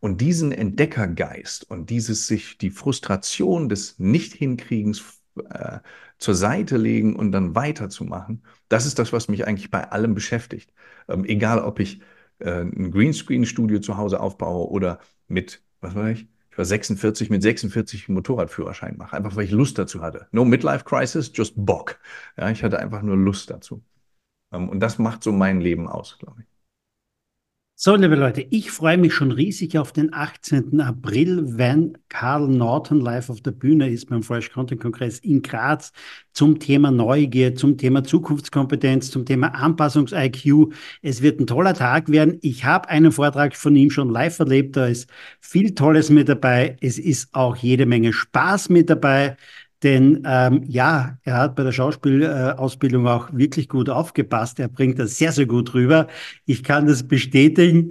[0.00, 5.16] Und diesen Entdeckergeist und dieses sich die Frustration des Nicht-Hinkriegens
[5.50, 5.80] äh,
[6.18, 10.72] zur Seite legen und dann weiterzumachen, das ist das, was mich eigentlich bei allem beschäftigt.
[11.08, 12.00] Ähm, egal, ob ich
[12.38, 16.26] äh, ein Greenscreen-Studio zu Hause aufbaue oder mit, was war ich?
[16.50, 20.26] Ich war 46 mit 46 Motorradführerschein mache, einfach weil ich Lust dazu hatte.
[20.32, 21.98] No Midlife Crisis, just Bock.
[22.36, 23.82] Ja, ich hatte einfach nur Lust dazu.
[24.52, 26.55] Ähm, und das macht so mein Leben aus, glaube ich.
[27.78, 30.80] So, liebe Leute, ich freue mich schon riesig auf den 18.
[30.80, 35.92] April, wenn Karl Norton live auf der Bühne ist beim Fresh Content Kongress in Graz
[36.32, 40.72] zum Thema Neugier, zum Thema Zukunftskompetenz, zum Thema Anpassungs-IQ.
[41.02, 42.38] Es wird ein toller Tag werden.
[42.40, 44.74] Ich habe einen Vortrag von ihm schon live erlebt.
[44.78, 45.10] Da ist
[45.40, 46.78] viel Tolles mit dabei.
[46.80, 49.36] Es ist auch jede Menge Spaß mit dabei.
[49.82, 54.58] Denn ähm, ja, er hat bei der Schauspielausbildung auch wirklich gut aufgepasst.
[54.58, 56.06] Er bringt das sehr, sehr gut rüber.
[56.46, 57.90] Ich kann das bestätigen.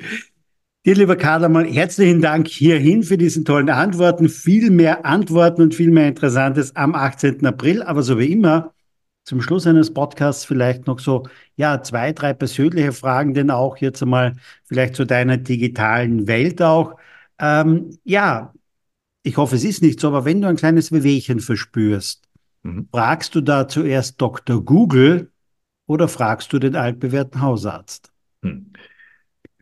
[0.86, 4.30] Dir, lieber Karl, mal herzlichen Dank hierhin für diesen tollen Antworten.
[4.30, 7.46] Viel mehr Antworten und viel mehr Interessantes am 18.
[7.46, 7.82] April.
[7.84, 8.74] Aber so wie immer,
[9.24, 11.24] zum Schluss eines Podcasts vielleicht noch so,
[11.56, 16.96] ja, zwei, drei persönliche Fragen, denn auch jetzt einmal vielleicht zu deiner digitalen Welt auch.
[17.40, 18.54] Ähm, ja,
[19.26, 22.30] ich hoffe, es ist nicht so, aber wenn du ein kleines Wehwehchen verspürst,
[22.64, 22.88] mhm.
[22.92, 24.64] fragst du da zuerst Dr.
[24.64, 25.32] Google
[25.88, 28.12] oder fragst du den altbewährten Hausarzt?
[28.44, 28.72] Hm.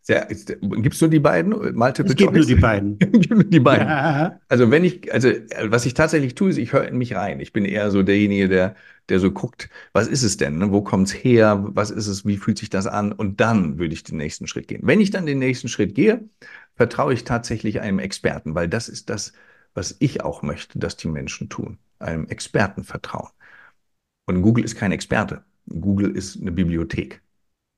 [0.06, 1.52] Gibt es nur die beiden?
[1.76, 3.00] Multiple es gibt nur die beiden.
[3.00, 3.88] die beiden.
[3.88, 4.42] Ja.
[4.50, 5.30] Also wenn ich, also
[5.64, 7.40] was ich tatsächlich tue, ist, ich höre in mich rein.
[7.40, 8.76] Ich bin eher so derjenige, der,
[9.08, 10.58] der so guckt, was ist es denn?
[10.58, 10.74] Ne?
[10.74, 11.64] Wo kommt es her?
[11.70, 12.26] Was ist es?
[12.26, 13.14] Wie fühlt sich das an?
[13.14, 14.82] Und dann würde ich den nächsten Schritt gehen.
[14.84, 16.28] Wenn ich dann den nächsten Schritt gehe,
[16.76, 19.32] vertraue ich tatsächlich einem Experten, weil das ist das,
[19.74, 23.30] was ich auch möchte, dass die Menschen tun, einem Experten vertrauen.
[24.26, 25.44] Und Google ist kein Experte.
[25.68, 27.22] Google ist eine Bibliothek.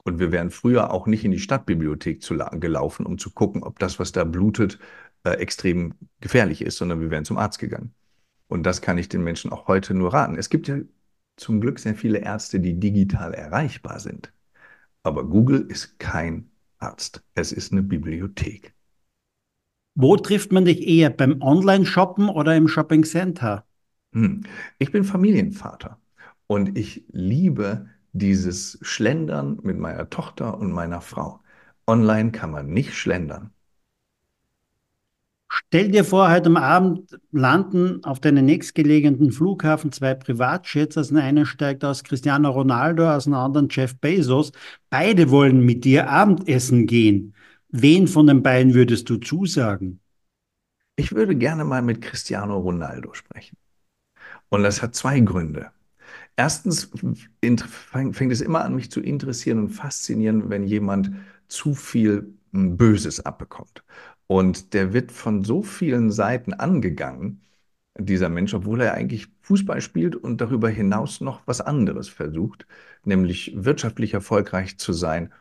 [0.04, 3.80] Und wir wären früher auch nicht in die Stadtbibliothek zu gelaufen, um zu gucken, ob
[3.80, 4.78] das, was da blutet,
[5.24, 7.94] äh, extrem gefährlich ist, sondern wir wären zum Arzt gegangen.
[8.48, 10.38] Und das kann ich den Menschen auch heute nur raten.
[10.38, 10.78] Es gibt ja
[11.38, 14.32] zum Glück sehr viele Ärzte, die digital erreichbar sind.
[15.02, 17.24] Aber Google ist kein Arzt.
[17.34, 18.75] Es ist eine Bibliothek.
[19.96, 21.10] Wo trifft man dich eher?
[21.10, 23.66] Beim Online-Shoppen oder im Shopping Center?
[24.14, 24.44] Hm.
[24.78, 26.00] Ich bin Familienvater
[26.48, 31.40] und ich liebe dieses Schlendern mit meiner Tochter und meiner Frau.
[31.88, 33.52] Online kann man nicht schlendern.
[35.48, 40.98] Stell dir vor, heute am Abend landen auf deinem nächstgelegenen Flughafen zwei Privatjets.
[40.98, 44.52] Aus dem einen steigt aus Cristiano Ronaldo, aus dem anderen Jeff Bezos.
[44.90, 47.34] Beide wollen mit dir Abendessen gehen.
[47.78, 50.00] Wen von den beiden würdest du zusagen?
[50.96, 53.58] Ich würde gerne mal mit Cristiano Ronaldo sprechen.
[54.48, 55.72] Und das hat zwei Gründe.
[56.38, 56.90] Erstens
[57.42, 61.12] fängt es immer an, mich zu interessieren und faszinieren, wenn jemand
[61.50, 63.84] zu viel hm, Böses abbekommt.
[64.28, 67.42] Und der wird von so vielen Seiten angegangen,
[67.98, 72.68] dieser Mensch, obwohl er eigentlich Fußball spielt und darüber hinaus noch was anderes versucht,
[73.04, 75.34] nämlich wirtschaftlich erfolgreich zu sein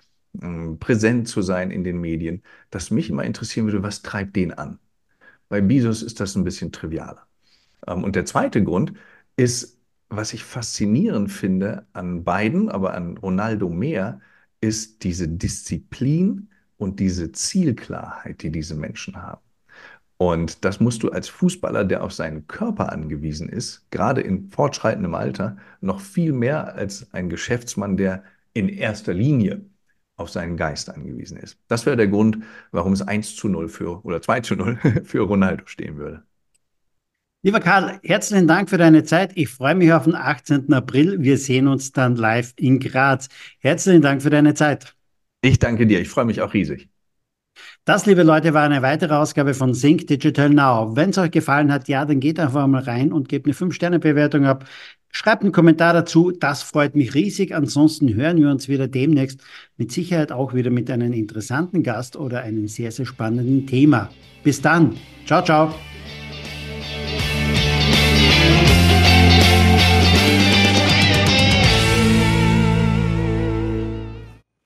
[0.80, 4.78] präsent zu sein in den Medien, dass mich immer interessieren würde, was treibt den an?
[5.48, 7.26] Bei Bezos ist das ein bisschen trivialer.
[7.86, 8.94] Ähm, und der zweite Grund
[9.36, 9.78] ist,
[10.08, 14.20] was ich faszinierend finde an beiden, aber an Ronaldo mehr,
[14.60, 19.40] ist diese Disziplin und diese Zielklarheit, die diese Menschen haben.
[20.16, 25.14] Und das musst du als Fußballer, der auf seinen Körper angewiesen ist, gerade in fortschreitendem
[25.14, 29.66] Alter, noch viel mehr als ein Geschäftsmann, der in erster Linie
[30.16, 31.58] auf seinen Geist angewiesen ist.
[31.68, 32.38] Das wäre der Grund,
[32.70, 36.22] warum es 1 zu 0 für oder 2 zu 0 für Ronaldo stehen würde.
[37.42, 39.32] Lieber Karl, herzlichen Dank für deine Zeit.
[39.34, 40.72] Ich freue mich auf den 18.
[40.72, 41.20] April.
[41.20, 43.28] Wir sehen uns dann live in Graz.
[43.58, 44.96] Herzlichen Dank für deine Zeit.
[45.42, 46.00] Ich danke dir.
[46.00, 46.88] Ich freue mich auch riesig.
[47.84, 50.96] Das, liebe Leute, war eine weitere Ausgabe von Sync Digital Now.
[50.96, 54.46] Wenn es euch gefallen hat, ja, dann geht einfach mal rein und gebt eine 5-Sterne-Bewertung
[54.46, 54.64] ab
[55.16, 57.54] Schreibt einen Kommentar dazu, das freut mich riesig.
[57.54, 59.40] Ansonsten hören wir uns wieder demnächst
[59.76, 64.10] mit Sicherheit auch wieder mit einem interessanten Gast oder einem sehr, sehr spannenden Thema.
[64.42, 64.96] Bis dann.
[65.24, 65.72] Ciao, ciao.